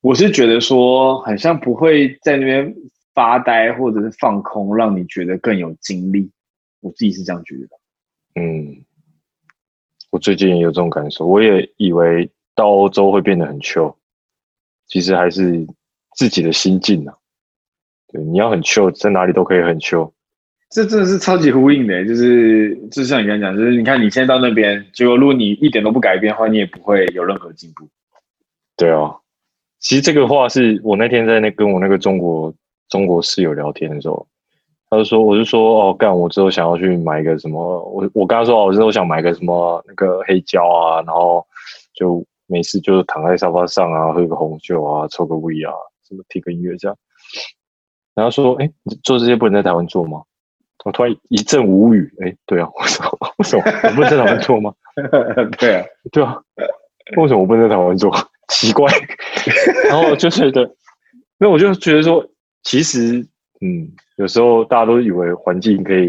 [0.00, 2.74] 我是觉得说，好像不会在那边
[3.12, 6.30] 发呆或者是放空，让你觉得更有精力。
[6.80, 8.40] 我自己是这样觉得。
[8.40, 8.84] 嗯，
[10.10, 11.26] 我最近也有这种感受。
[11.26, 13.94] 我也以为到欧洲会变得很 chill，
[14.86, 15.66] 其实还是
[16.16, 17.14] 自己的心境啊。
[18.08, 20.13] 对，你要很 chill，在哪里都可以很 chill。
[20.74, 27.88] 这真的是超级呼应的，就是就像你刚才讲，就是你看你现在到那边，结果如果你一点都不改变的话，你也不会有任何进步。
[28.76, 29.14] 对啊，
[29.78, 32.52] 其实这个话是我那天在那跟我那个中国
[32.88, 34.26] 中国室友聊天的时候，
[34.90, 41.46] 他就说，我就说哦，干，我之后想要去买一个什么，我我跟他说，我之后想买个什么那个黑胶啊，然后
[41.94, 45.72] 就没事就是躺在沙发上啊，喝个红酒啊，抽个 V 啊，
[46.08, 46.96] 什么听个音乐这样。
[48.16, 48.68] 然后说，哎，
[49.04, 50.24] 做这些不能在台湾做吗？
[50.84, 53.18] 我突然一阵无语，哎、欸，对啊， 为什么？
[53.38, 54.72] 为什么我不能在台湾做吗？
[55.58, 56.36] 对啊，对啊，
[57.16, 58.14] 为什么我不能在台湾做？
[58.48, 58.86] 奇怪。
[59.88, 60.70] 然后就觉得，
[61.38, 62.24] 那我就觉得说，
[62.62, 63.26] 其实，
[63.60, 66.08] 嗯，有时候大家都以为环境可以，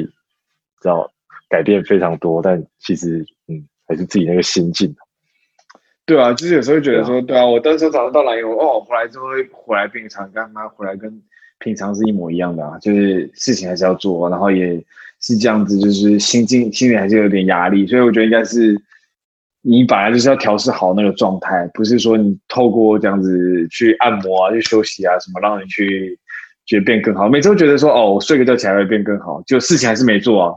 [0.82, 1.10] 知道
[1.50, 4.94] 改变非常多，但其实，嗯，还是自己那个心境。
[6.06, 10.68] 对啊，就是有时候会觉得说，对啊，我当时早上到兰屿，哦，回来之后会回来变长干嘛？
[10.68, 11.22] 回来跟。
[11.66, 14.80] 平常是一模一样的啊，就是事情还是要做，然后也
[15.20, 18.80] 是这样子，就是心境心里还是有点压力，所以我觉得应该是
[19.63, 26.20] 你本来就是要调试好那个状态，不是说你透过这样子去按摩啊、去休息啊什么，让你去
[26.68, 27.28] 觉得变更好。
[27.28, 30.53] 每次都觉得说哦，我睡个觉起来会变更好，就事情还是没做啊。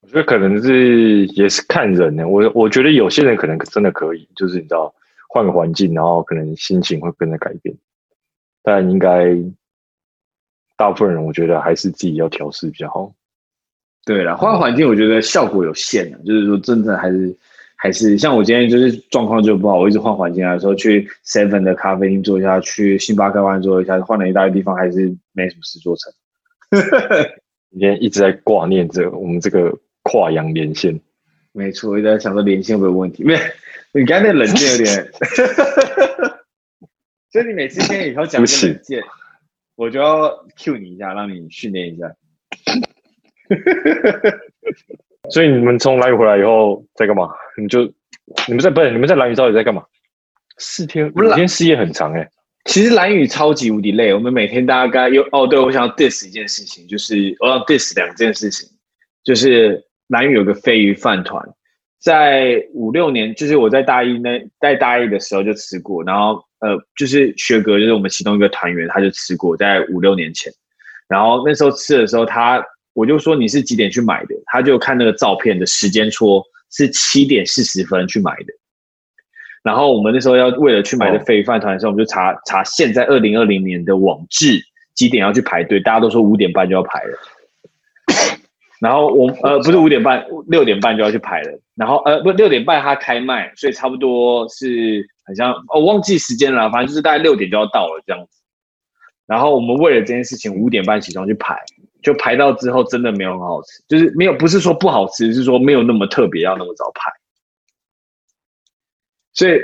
[0.00, 4.94] 我觉得可能是也是看人呢，我我觉得有些人可能真的可以，就是你知道
[5.28, 7.76] 换个环境，然后可能心情会跟着改变，
[8.62, 9.36] 但应该。
[10.76, 13.12] 大部分人我觉得还是自己要调试比较好。
[14.04, 17.36] 对了，换环境我觉得效果有限的，就是说真的还是
[17.74, 26.12] 还是像我今天就是状况就不好，我一直换环境啊说，去 Seven 的咖啡厅坐一下，去星巴克湾坐一下，换了一大堆地方还是没什么事做成。
[27.72, 30.98] 今天一直在挂念着我们这个跨洋连线。
[31.52, 33.24] 没错，我一直在想说连线有没有问题？
[33.24, 33.38] 没有，
[33.92, 35.10] 你刚才冷静有点。
[37.32, 39.02] 所以你每次听以后讲个 冷静。
[39.76, 42.12] 我就要 cue 你一下，让你训练一下。
[45.30, 47.28] 所以你们从兰屿回来以后在干嘛？
[47.60, 47.82] 你就
[48.48, 49.84] 你们在不是你们在兰屿到底在干嘛？
[50.58, 52.28] 四天，五天四夜很长哎、欸。
[52.64, 58.68] 其实蓝雨超级无敌累，我们每天大概有哦，对，我想要 diss 一件事情，就是我要 diss 两件事情，
[59.22, 61.40] 就是蓝雨有个飞鱼饭团。
[62.00, 70.52] 在五六年，就是我在大一那在大一的时候就吃过，然后呃，就是学哥，就是我们其中一个团员，他就吃过，在五六年前，
[71.08, 78.54] 然后那时候吃的时候，他我就说你是几点去买的，他就看那个照片的时间戳是七点四十分去买的，
[79.62, 84.60] 然后我们那时候要为了去买的飞鱼饭团的时候，我们就查查现在二零二零年的网志
[84.94, 87.18] 几点要去排队，大家都说五点半就要排了。
[88.80, 91.60] 然后我呃不是五点半，六点半就要去排了。
[91.74, 98.40] 然后呃不六点半他开卖，所以差不多是好像哦忘记时间了，反正就是大概六点就要到了这样子。
[99.26, 101.56] 然后我们为了这件事情五点半起床去排，
[102.02, 107.10] 就排到之后真的没有很好吃，就是没有不是说不好吃，是说没有那么特别要那么早排。
[109.32, 109.58] 所以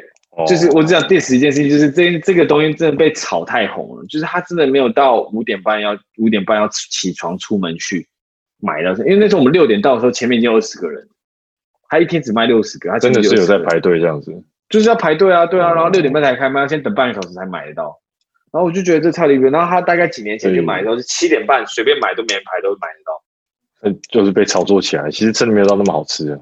[0.47, 8.07] 就是我只想 diss 一件事情，就是这这个东西真的被炒太红了，就是他真的没有到五点半要五点半要起床出门去。
[8.63, 11.05] 买到，因为那时候我们六点到的时候，前面已经有二十个人，
[11.89, 14.33] 他一天只卖六十个，他真的是有在排队这样子，
[14.69, 17.99] 就是要排队啊，对啊，然后六点半才开卖，要先等半个小时才买得到，
[18.53, 23.23] 然后我就觉得这超离谱，然后他大概几年前就买的时候是七点半随便买都没人排都买得到，
[23.83, 26.41] 嗯，就是被炒作起来，其实真的没有到那么好吃的。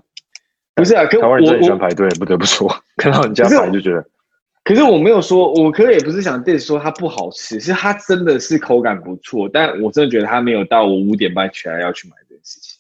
[0.75, 4.05] 不是啊，可台湾人真的喜欢排队，不得不说， 看到人家排就觉得。
[4.71, 12.79] 可是我没有说，我可能也不是想对说它不好吃，是它真的是口感不错，但我真的觉得它没有到我五点半起来要去买这件事情。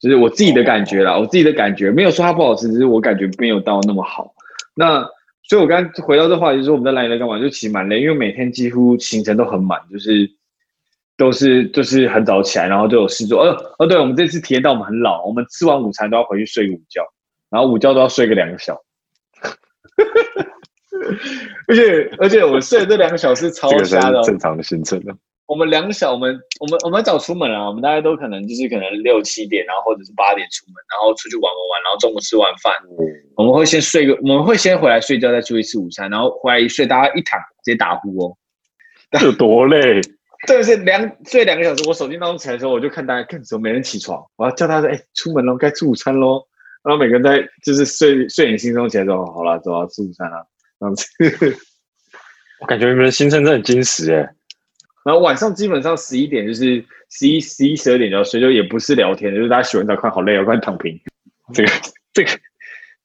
[0.00, 4.34] 就是我自己的感觉啦，我自己的感觉没有说它不好吃，只是我感觉没有到那么好。
[4.74, 5.02] 那
[5.42, 7.38] 所以，我刚回到这话题，就是说我们在兰屿在干嘛？
[7.38, 10.26] 就其实蛮累，因为每天几乎行程都很满，就是
[11.18, 13.44] 都是就是很早起来，然后就有事做。
[13.44, 17.02] 哦哦，对，我们这次体验到我们很老，我们吃完午餐都要回去睡个午觉，
[17.50, 18.80] 然后午觉都要睡个两个小时。
[21.68, 25.14] 而且而且我睡的这两个小时超瞎的，正常的行程的。
[25.46, 33.04] 我们两个小，我们我们我们早出门啊，我们大家都可能就是可能六七点，然后或者是八点出门，然后出去玩玩玩，然后中午吃完饭，嗯、
[33.36, 38.36] 我们会先睡个，我们会先回来睡觉，再出去吃午餐，然后回来一睡，大家一躺直接打呼哦，
[39.22, 40.00] 有多累？
[40.48, 46.42] 这个是两睡两个小时，我手机闹钟起来的时候，我就看大家看什么没人起床，我要叫他说，哎，出门喽，该吃午餐喽，
[46.82, 50.46] 然后每个人在就是睡睡眼惺忪起来说，好了，走啊，吃午餐了，
[50.80, 51.06] 这样子。
[52.60, 54.28] 我感觉你们的行程真的很精实哎。
[55.04, 60.98] 然后晚上基本上十一点就是十一十一十二点就要睡，就也不是聊天，就是大家洗完澡看好累啊，快躺平。
[61.52, 61.70] 这个
[62.14, 62.30] 这个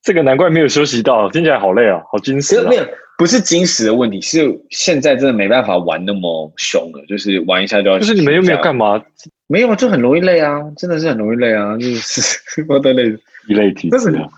[0.01, 2.69] 这个难怪没有休息到，听起来好累啊，好精实啊。
[2.69, 7.99] 没有，不是精实的问题，是现在真的没办法玩那么凶了，就是玩一下就要。
[7.99, 9.03] 就是你们又没有干嘛？
[9.47, 12.39] 没有啊，就很容易累啊，真的是很容易累啊，就是
[12.69, 13.17] 我的累，
[13.49, 14.29] 一累体质啊。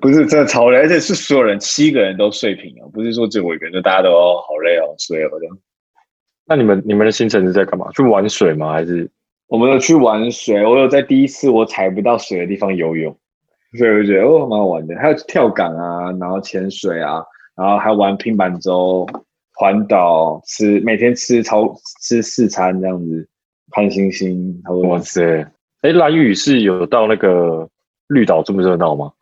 [0.00, 5.58] 不是真的超累，而且是所有人七个人都睡平了，不是说只有我一个人，就大家都好累哦，睡了这样。
[6.46, 7.90] 那你们你们的行程是在干嘛？
[7.92, 8.72] 去玩水吗？
[8.72, 9.08] 还是
[9.48, 10.64] 我们有去玩水？
[10.64, 13.14] 我有在第一次我踩不到水的地方游泳，
[13.76, 14.96] 所以我觉得哦蛮好玩的。
[14.96, 17.22] 还有跳港啊，然后潜水啊，
[17.56, 19.06] 然后还玩平板舟、
[19.54, 23.28] 环岛，吃每天吃超吃四餐这样子，
[23.72, 24.62] 看星星。
[24.84, 25.46] 哇塞！
[25.82, 27.68] 哎，蓝屿是有到那个
[28.08, 29.12] 绿岛这么热闹吗？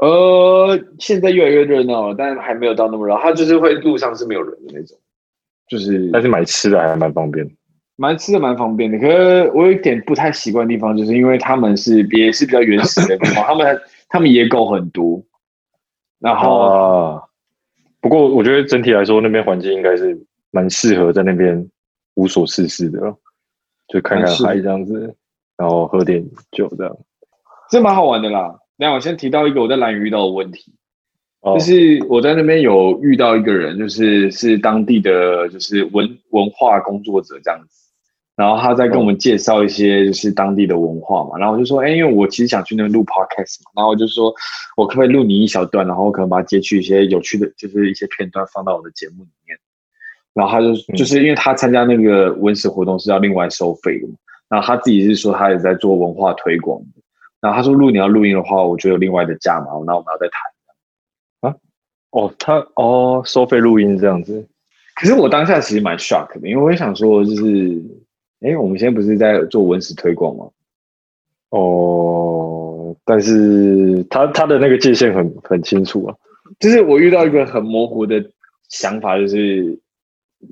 [0.00, 3.16] 呃，现在越来越热闹了，但还没有到那么热。
[3.18, 4.96] 它就是会路上是没有人的那种。
[5.68, 7.48] 就是，但是买吃的还蛮方便，
[7.96, 8.98] 买吃的蛮方便的。
[8.98, 15.22] 可是我有一点不太习惯的地方，就是因为他们是也是比较原始的地方， 他们他们野狗很多。
[16.18, 17.22] 然后，啊、
[18.00, 20.18] 不过我觉得整体来说，那边环境应该是
[20.50, 21.70] 蛮适合在那边
[22.14, 22.98] 无所事事的，
[23.88, 25.14] 就看看海这样子，
[25.56, 26.96] 然后喝点酒这样，
[27.70, 28.56] 这蛮好玩的啦。
[28.80, 30.74] 那我先提到一个我在兰屿遇到的问题。
[31.42, 37.80] 就是我在那边有遇到一个人，就是是当地的就是文文化工作者这样子，
[38.36, 44.30] 然后他在跟我们介绍一些就是当地的文化嘛，然后我就说，哎，因为我其实想去那边录 podcast 嘛，然后我就说
[44.76, 49.58] 我可不可以录你一小段，然后我可能把它截取一些有趣的，就是一些片段放到我的节目里面，
[50.34, 54.14] 然后他就就是因为他参加那个文史活动是要另外收费的嘛，
[54.50, 57.00] 然后他自己是说他也在做文化推广的，
[57.40, 61.50] 然后他说如果你要录音的话，我就有另外的价嘛，那我们要再谈。
[61.50, 61.56] 啊
[62.10, 64.46] 哦，他哦，收费录音这样子，
[64.96, 67.80] 可是我当下其实蛮 shock 的，因为我也想说，就是，
[68.40, 70.48] 哎，我们现在不是在做文史推广吗？
[71.50, 76.14] 哦，但是他他的那个界限很很清楚啊，
[76.58, 78.22] 就是我遇到一个很模糊的
[78.68, 79.78] 想法，就是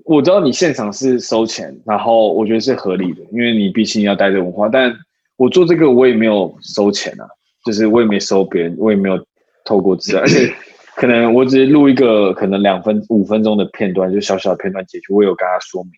[0.04, 4.96] 我知道你现场是收钱，然后我觉得是合理的，因为你毕竟要带着文化，但
[5.38, 7.26] 我做这个我也没有收钱啊，
[7.64, 9.18] 就是我也没收别人，我也没有
[9.64, 10.52] 透过资料，而且。
[10.96, 15.92] 可能我只是录一个可能两分五分钟的片段，就小小的片段截取，我有跟他说明，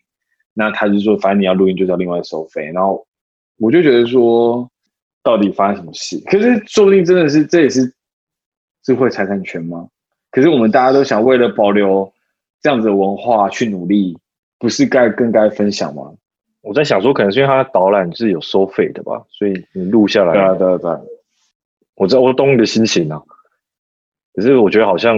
[0.53, 3.07] 那他就说，反正你要录音就是要另外收费，然后
[3.59, 4.71] 我就觉得说，
[5.23, 6.21] 到底发生什么事？
[6.27, 7.91] 可是说不定真的是这也是
[8.85, 9.89] 智慧财产权吗？
[10.31, 12.13] 可是我们大家都想为了保留
[12.61, 14.19] 这样子的文化去努力，
[14.59, 16.13] 不是该更该分享吗？
[16.63, 21.01] 我在想说，可能是因为它的导览是有收费的吧，所以你录下来，对啊对啊对啊，
[21.97, 23.23] 我知道我懂你的心情啊。
[24.35, 25.17] 可是我觉得好像，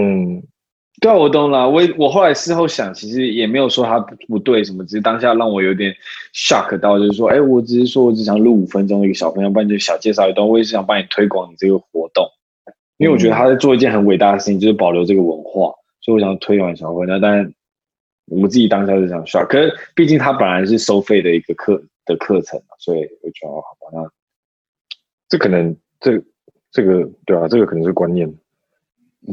[1.00, 1.68] 对啊，我懂了。
[1.68, 5.92] 我我后来事后想，其实也没有说他不不对什么，只是当下让我有点
[6.32, 12.24] shock 到，就是说，哎，我只是说我只想录五分钟一个小朋友，不然就小介绍一段，我也是想帮你推广你这个活动，
[12.98, 17.18] 因为我觉得他在做一件很伟大的事情，就是保留这个文化，所以我想推广小朋友。
[17.18, 17.52] 但
[18.26, 24.08] 我自己当下是想 shock，可是毕竟它本来是收费的一个课的课程嘛，所以我觉得好吧，那
[25.28, 26.22] 这可能这
[26.70, 28.32] 这个对啊，这个可能是观念。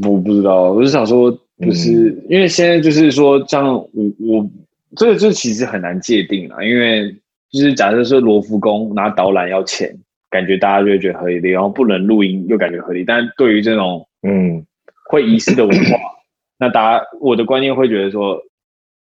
[0.04, 4.50] 我不知道，我是想说，就是、嗯、因为现在就是说，像我我
[4.96, 7.12] 这个就其实很难界定啊，因为
[7.50, 9.98] 就是假设说罗浮宫拿导览要钱，
[10.30, 14.64] 感觉大家就会觉得合理，然后不能录音又感觉合理，但对于这种嗯
[15.10, 15.98] 会遗失的文化，
[16.60, 18.40] 那大家我的观念会觉得说，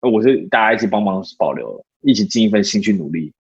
[0.02, 3.34] 我是大家一起帮忙保留，一起尽一份心去努力，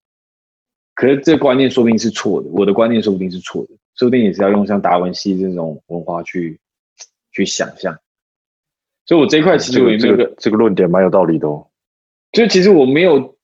[0.93, 6.59] 可是这观念说不定是错的，我的观念说不定是错的，说不定也是要用像达文西这种文化去
[7.31, 7.97] 去想象。
[9.05, 11.65] 所以我这一块其实我也没有个、这个这个论点蛮有道理的哦。
[12.31, 13.35] 就其实我没有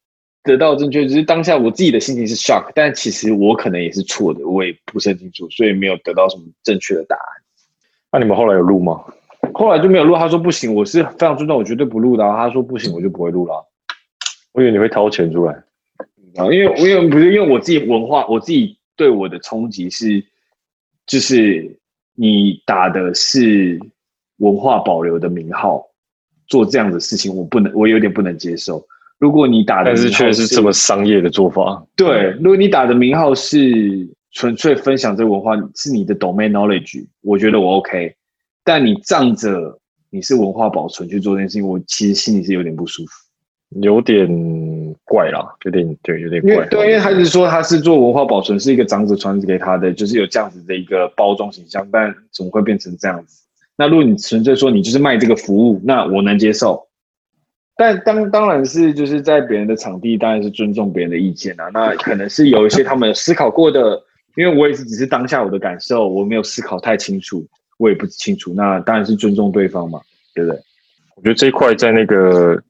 [0.44, 7.24] 得到正确，只是当下我自己的心情是 shock，但其实我可能也是错的，我也不是很清楚，所以没有得到什么正确的答案。
[8.12, 9.04] 那你们后来有录吗？
[9.58, 10.16] 后来就没有录。
[10.16, 12.24] 他说不行，我是非常尊重，我绝对不录的。
[12.24, 13.66] 他说不行，我就不会录了。
[14.52, 15.54] 我以为你会掏钱出来
[16.36, 20.24] 啊，因为我因为不是因为我自己文化，我自己对我的冲击是，
[21.08, 21.78] 就是
[22.16, 23.80] 你打的是
[24.38, 25.86] 文化保留的名号，
[26.48, 28.86] 做这样的事情，我不能，我有点不能接受。
[29.18, 38.14] 如果你打的但是却是这么商业的做法，对，如果你打的名号是纯粹分享这个文化，是你的 domain knowledge，我觉得我 OK。
[38.66, 43.12] 但你仗着你是文化保存去做这件事情，我其实心里是有点不舒服，
[43.82, 44.28] 有点
[45.06, 46.66] 怪啦，有点对，有点怪。
[46.68, 53.44] 对，因为他是说他是做文化保存，是一个长者传给他的，就是有这样子的一个包装形象，但怎么会变成这样子？
[53.78, 56.82] 那如果你纯粹说你就是卖这个服务，那我能接受。
[57.78, 61.70] 但当当然是就是在别人的场地，当然是尊重别人的意见啊。
[61.74, 64.02] 那可能是有一些他们思考过的，
[64.38, 67.46] 因为我也是只是当下我的感受，我没有思考太清楚，
[67.78, 68.54] 我也不清楚。
[68.54, 70.00] 那当然是尊重对方嘛，
[70.34, 70.60] 对不对？
[71.16, 72.62] 我觉得这一块在那个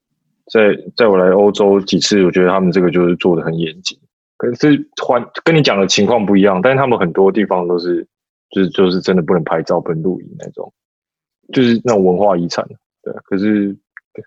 [0.51, 3.97] 在在我来欧洲几次，我觉得他们这个就是做的很严谨。
[4.37, 8.05] 可是换跟你讲的情况不一样，但是他们很多地方都是
[8.51, 10.71] 就是就是真的不能拍照、不能录影那种，
[11.53, 12.65] 就是那种文化遗产。
[13.01, 13.75] 对，可是。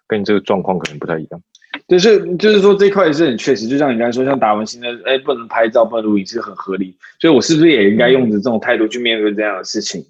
[0.06, 1.42] 跟你这个状况可能不太一样，
[1.88, 6.94] 就是就是说这块是很确实，就像你刚才说，像达文西那，哎，不能拍照，不能录影，是很合理。
[7.18, 10.04] 所以我是不是也应该用着这种态度去面对这样的事情？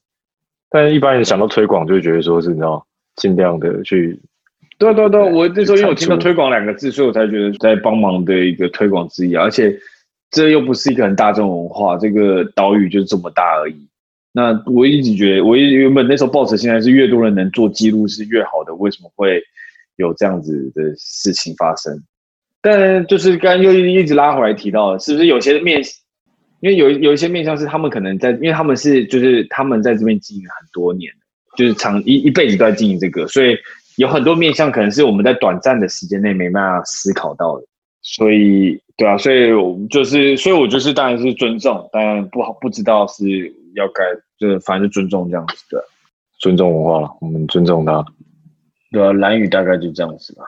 [0.71, 4.19] 但是一般人想到推广，就会觉得说是你知道，尽量的去。
[4.79, 9.77] 对对对，我那时候因为我听到推广两个字，所以我才觉得在帮忙的一个推广之一，而且
[10.31, 13.89] 这又不是一个很大众文化，这个岛屿就这么大而已。
[14.33, 19.43] 那我一直觉得，我原本那时候抱持现在是越多人能做记录是越好的，为什么会？
[19.97, 21.93] 有这样子的事情发生，
[22.63, 25.83] 但就是刚刚又一直拉回来提到的，是不是有些面，
[26.61, 31.13] 因为有有一些面向是他们可能在，因为他们是就是他们在这边经营很多年，
[31.57, 33.57] 就是长一一辈子都在经营这个，所以
[33.97, 37.65] 有很多面向可能是我们在短暂的时间内没办法思考到的，
[38.03, 43.25] 所以对啊，所以我们就是，所以我就是当然是尊重，当然不好不知道是
[43.75, 44.03] 要该，
[44.39, 45.85] 就是反正就尊重这样子的，
[46.41, 48.05] 尊重文化了，我们尊重他。
[48.91, 50.45] 对啊，兰屿大概就这样子吧。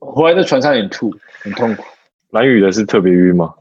[0.00, 1.82] 回来在船上有点吐，很痛苦。
[2.30, 3.54] 兰屿的是特别晕吗？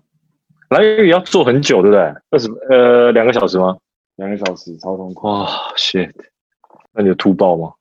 [0.70, 2.02] 兰屿要坐很久，对不对？
[2.30, 3.78] 二十呃两个小时吗？
[4.18, 5.28] 两个小时，超痛苦。
[5.28, 6.12] 哇、oh，shit！
[6.94, 7.74] 那你有吐爆吗？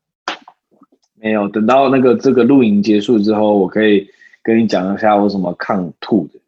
[1.14, 4.08] 没有，等到那个这个露营结束之后，我可以
[4.42, 6.38] 跟你讲一下我什么抗吐的，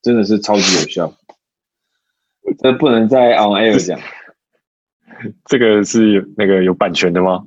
[0.00, 1.12] 真的是超级有效。
[2.62, 3.98] 这不能在 on air 讲。
[5.44, 7.44] 这个是那个有版权的吗？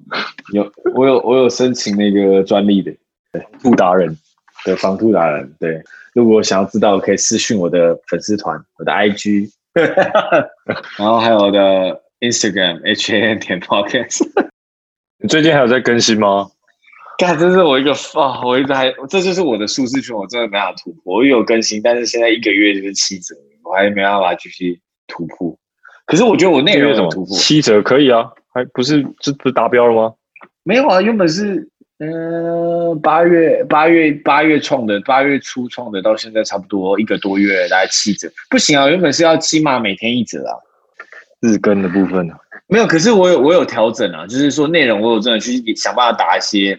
[0.54, 2.94] 有，我有我有申请那个专利的，
[3.32, 4.18] 对，吐达人，
[4.66, 5.82] 对，防吐达人，对。
[6.14, 9.50] 如果想要知道，可以私讯我的粉丝团，我的 IG，
[10.98, 14.26] 然后还有我的 Instagram H A N 点 Podcast。
[15.22, 16.50] 你最近还有在更新吗？
[17.18, 21.18] 干，这是我一个啊，我一直还，这就是我的舒适圈，我真的没法突破。
[21.18, 25.58] 我有更新，但是现在一个月就是七折，我还没办法继续突破。
[26.06, 27.38] 可是我觉得我内容有什么突破？
[27.38, 30.14] 七折可以啊，还不是这不是达标了吗？
[30.64, 38.30] 没有啊，原本是嗯八月八月八月创的，八月初创的，到现在差不多一个多月，大概七折。
[38.50, 40.54] 不行啊，原本是要起码每天一折啊。
[41.42, 42.34] 日更的部分呢？
[42.68, 46.78] 没有，可是我有我有调整啊，就是说内容我有真的去想办法打一些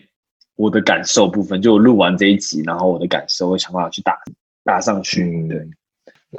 [0.57, 4.19] 我的感受部分，就我录完这一集，然后我的感受，我想办法去打
[4.65, 5.67] 打上去，嗯、对。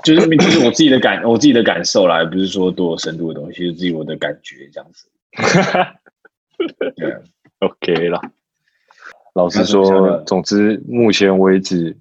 [0.04, 5.08] 就是就是我自己的感，我自己的感受啦，不是说多有深度的东西，就是自己我的感觉这样子。
[6.96, 7.16] 对
[7.60, 8.22] ，OK 啦。
[9.38, 11.96] 老实说，总之目前为止，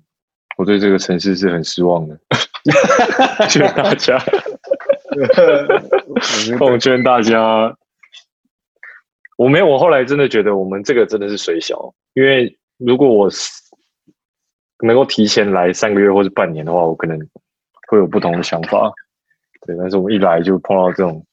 [0.57, 2.19] 我对这个城市是很失望的。
[3.51, 4.19] 劝大家，
[6.59, 7.77] 奉劝大家，
[9.37, 13.29] 我没有，我后来真的觉得我们这个真的是水小，因为如果我
[14.83, 17.19] 能够提前来三个月或是半年的话，我可能。
[17.89, 18.93] 会有不同的想法，
[19.65, 21.25] 对，但是我们一来就碰到这种，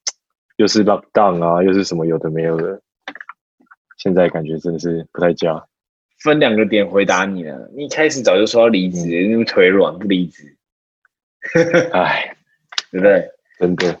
[0.56, 2.80] 又是 lockdown 啊，又是什么有的没有的，
[3.98, 5.62] 现在感觉真的是不太佳。
[6.22, 10.56] 分两个点回答你了，你一开始早就说要离职，因为腿软不离职。
[11.92, 12.34] 哎，
[12.90, 13.30] 对不对？
[13.58, 14.00] 真的，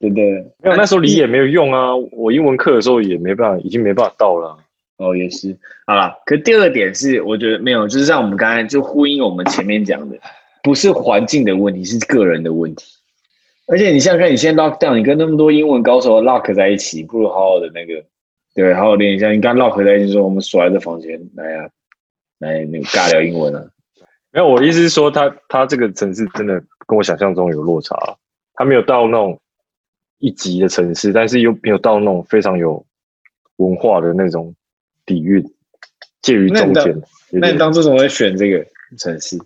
[0.00, 0.20] 真的
[0.62, 4.56] 没有那时候离也没有用啊，我英文课的时候也没办法，已经没办法到了。
[4.98, 5.56] 哦，也是，
[5.86, 6.14] 好了。
[6.26, 10.16] 可第二个点是，我觉得没有，就是像我们刚才就呼应我们前面讲的。
[10.62, 12.86] 不是环境的问题，是个人的问题。
[13.66, 18.04] 而且你想想看，你现在 lock down，你跟那么多英文高手 lock 在一起，不如好好的那个，
[18.54, 19.30] 对，好好练一下。
[19.30, 21.70] 你刚 lock 在一起说，我们锁在这房间，来呀、啊，
[22.38, 23.64] 来那个尬聊英文啊。
[24.30, 27.96] 没有，我的意思是说他，他他这个城市真的跟我想象中有落差，
[28.54, 29.40] 他没有到那种
[30.18, 32.84] 一级的城市，但是又没有到那种非常有
[33.56, 34.54] 文化的那种
[35.06, 35.42] 底蕴，
[36.20, 37.02] 介于中间。
[37.30, 38.64] 那你当初怎么会选这个
[38.98, 39.38] 城市？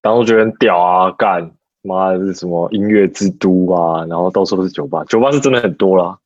[0.00, 1.50] 当初觉得很屌啊，干
[1.82, 6.18] 妈的是什么音乐之都啊，然后到处都是酒吧，酒吧是真的很多啦。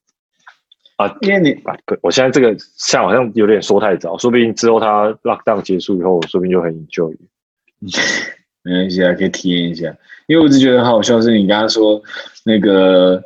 [1.01, 7.16] 啊，因为你啊，对，我现在这个像好像有点说太早，说不定之后他 lockdown 结束以后，说不定就很 enjoy。
[8.62, 9.86] 没关系啊，可以体验一下。
[10.26, 12.03] 因为我只觉得很好笑，是你刚刚说
[12.44, 13.22] 那个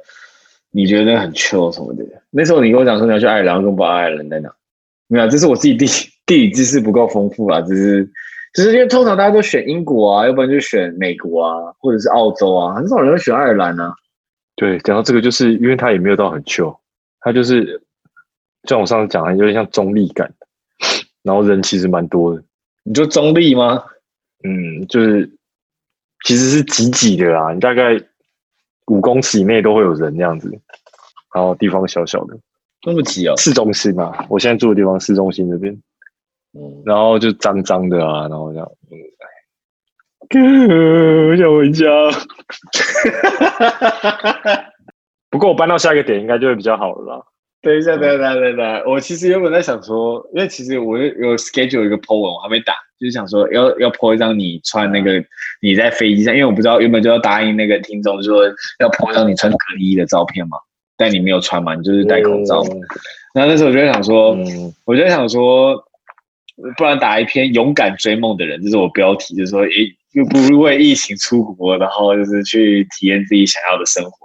[0.70, 4.48] 你觉得很 chill 什么的，那时候你跟我讲说你要去爱尔兰，跟不爱尔兰在哪？
[5.08, 5.86] 没有，这是我自己地
[6.26, 8.08] 地理知识不够丰富啊，只是
[8.52, 13.92] 只是因为通常大家都选英国啊，要不然就选美国啊，或者是澳洲啊，很少人会选爱尔兰啊。
[14.54, 16.76] 对，讲到这个，就是因为他也没有到很 chill，
[17.24, 17.82] 他就是
[18.64, 20.30] 像我上次讲的，有点像中立感，
[21.22, 22.44] 然后人其实蛮多的。
[22.82, 23.82] 你就中立吗？
[24.46, 25.38] 嗯，就是
[26.26, 27.98] 其实是挤挤的啦，你大概
[28.88, 30.50] 五公尺以内都会有人这样子，
[31.34, 32.38] 然后地方小小的，
[32.86, 33.34] 那么挤哦。
[33.38, 35.72] 市中心嘛，我现在住的地方市中心这边，
[36.52, 38.70] 嗯，然后就脏脏的啊，然后这样，
[40.28, 41.86] 嗯，我想回家。
[45.34, 47.20] 不过我搬到下一个点应该就会比较好了啦。
[47.60, 52.72] 等一下，等一下，等一下，我其实原本在想说，因为其实我有 schedule 一个 po 文，我还没打。
[53.00, 55.20] 就是想说要要 po 一张你穿那个
[55.60, 58.44] 你在飞机上，因为我不知道原本就要答应那个听众说
[58.78, 60.56] 要 po 一张你穿隔离衣的照片嘛，
[60.96, 62.62] 但你没有穿嘛，你就是戴口罩。
[62.62, 62.80] 嗯、
[63.34, 65.74] 然后那时候我就在想说，嗯、我就在想说，
[66.76, 69.70] 不然打一篇勇敢追梦的人，这、是我标题，就是说，诶，
[70.12, 74.23] 又不是为疫情出国，然后就是去体验自己想要的生活，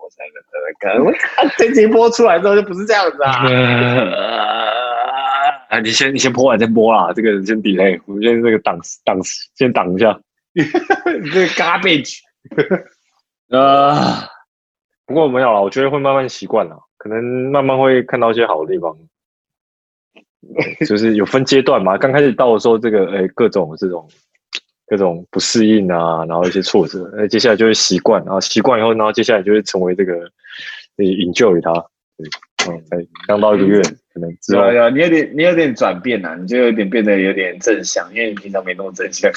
[0.81, 1.03] 这样的。
[1.03, 3.45] 我看这集播出来之后就不是这样子啊。
[3.47, 4.11] 嗯
[5.69, 9.19] 啊，你先你先播完再播啦，这个先 delay，我们先这个挡挡
[9.55, 10.19] 先挡一下，
[10.55, 12.17] 这个 garbage
[13.49, 14.27] 啊。
[15.05, 18.95] 不过没有了，我觉得会慢慢习惯了，可能慢慢会看到一些好的地方。
[20.87, 24.07] 就是有分阶段嘛，刚开始到的时候，这个诶、欸、各种这种
[24.89, 30.13] 各种不适应啊，然后一些挫折，那接下来就会习惯，然后习惯以后，然后接下来就会成为这个
[30.97, 31.71] 你 enjoy 它。
[32.67, 33.81] 嗯，才刚到一个月，
[34.13, 39.31] 可能之后有有，你有点你有点转变呐，你就有点变得有点正向，因为你平常没那么正向。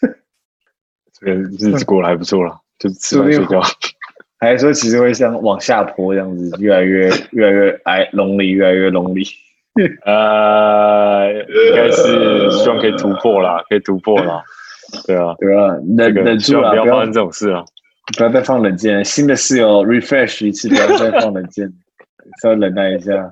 [1.20, 3.60] 这个日子过得还不错了，就吃饭睡觉。
[4.40, 9.28] 还是说其实会像往下坡这样子，越来越越来越矮，lonely，越来越 lonely。
[10.06, 14.42] 呃，应该是希望可以突破啦，可以突破啦。
[15.06, 17.64] 对啊， 对啊，忍忍住了，不要发生这种事啊！
[18.16, 21.72] 不要再放冷箭，新的室友 refresh 一次，不要再放冷箭。
[22.42, 23.12] 稍微忍耐一下，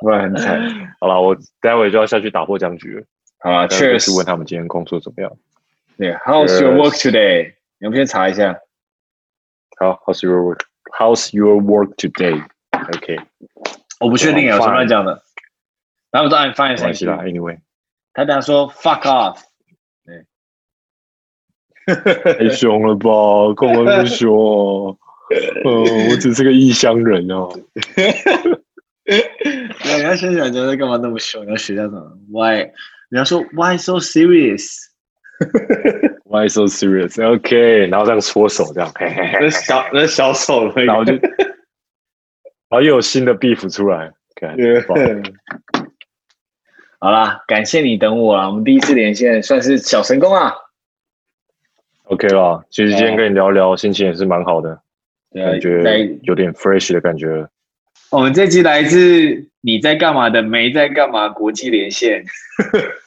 [0.00, 0.60] 不然很惨。
[1.00, 3.02] 好了，我待会就要下去打破僵局了。
[3.40, 5.32] 好了，确实问他们今天工作怎么样。
[5.98, 7.54] 对，How's your work today？
[7.78, 8.58] 你们先查一下。
[9.78, 13.18] 好，How's your work？How's your work today？OK。
[14.00, 15.22] 我不确定有什么讲的。
[16.10, 17.58] 然后当然翻译成 Anyway，
[18.14, 19.38] 他等下说 Fuck off。
[22.38, 23.10] 太凶了吧？
[23.56, 24.96] 干嘛那么凶？
[25.64, 27.48] 哦，我只是个异乡人哦。
[27.96, 28.14] 对，
[29.96, 31.44] 你要先想，觉得干嘛那么凶？
[31.44, 32.70] 你要学下什么？Why？
[33.10, 38.92] 你要说 Why so serious？Why so serious？OK，然后这样搓手，这样，
[39.40, 41.20] 那小那小手，然后就，然
[42.70, 44.12] 后又有新的 beef 出来。
[47.02, 48.48] 好啦，感谢你等我啦。
[48.48, 50.52] 我们第一次连线算是小成功啊。
[52.04, 54.80] OK 啦，其实今天跟你聊聊，心情也是蛮好的。
[55.34, 55.82] 感觉
[56.22, 57.44] 有点 fresh 的感觉。
[58.12, 62.24] 我们这期来自你在干嘛的没在干嘛国际连线。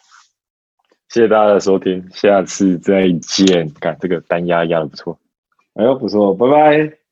[1.08, 3.72] 谢谢大家的收听，下次再见。
[3.80, 5.18] 看这个单压压的不错，
[5.76, 7.05] 哎呦不错，拜拜。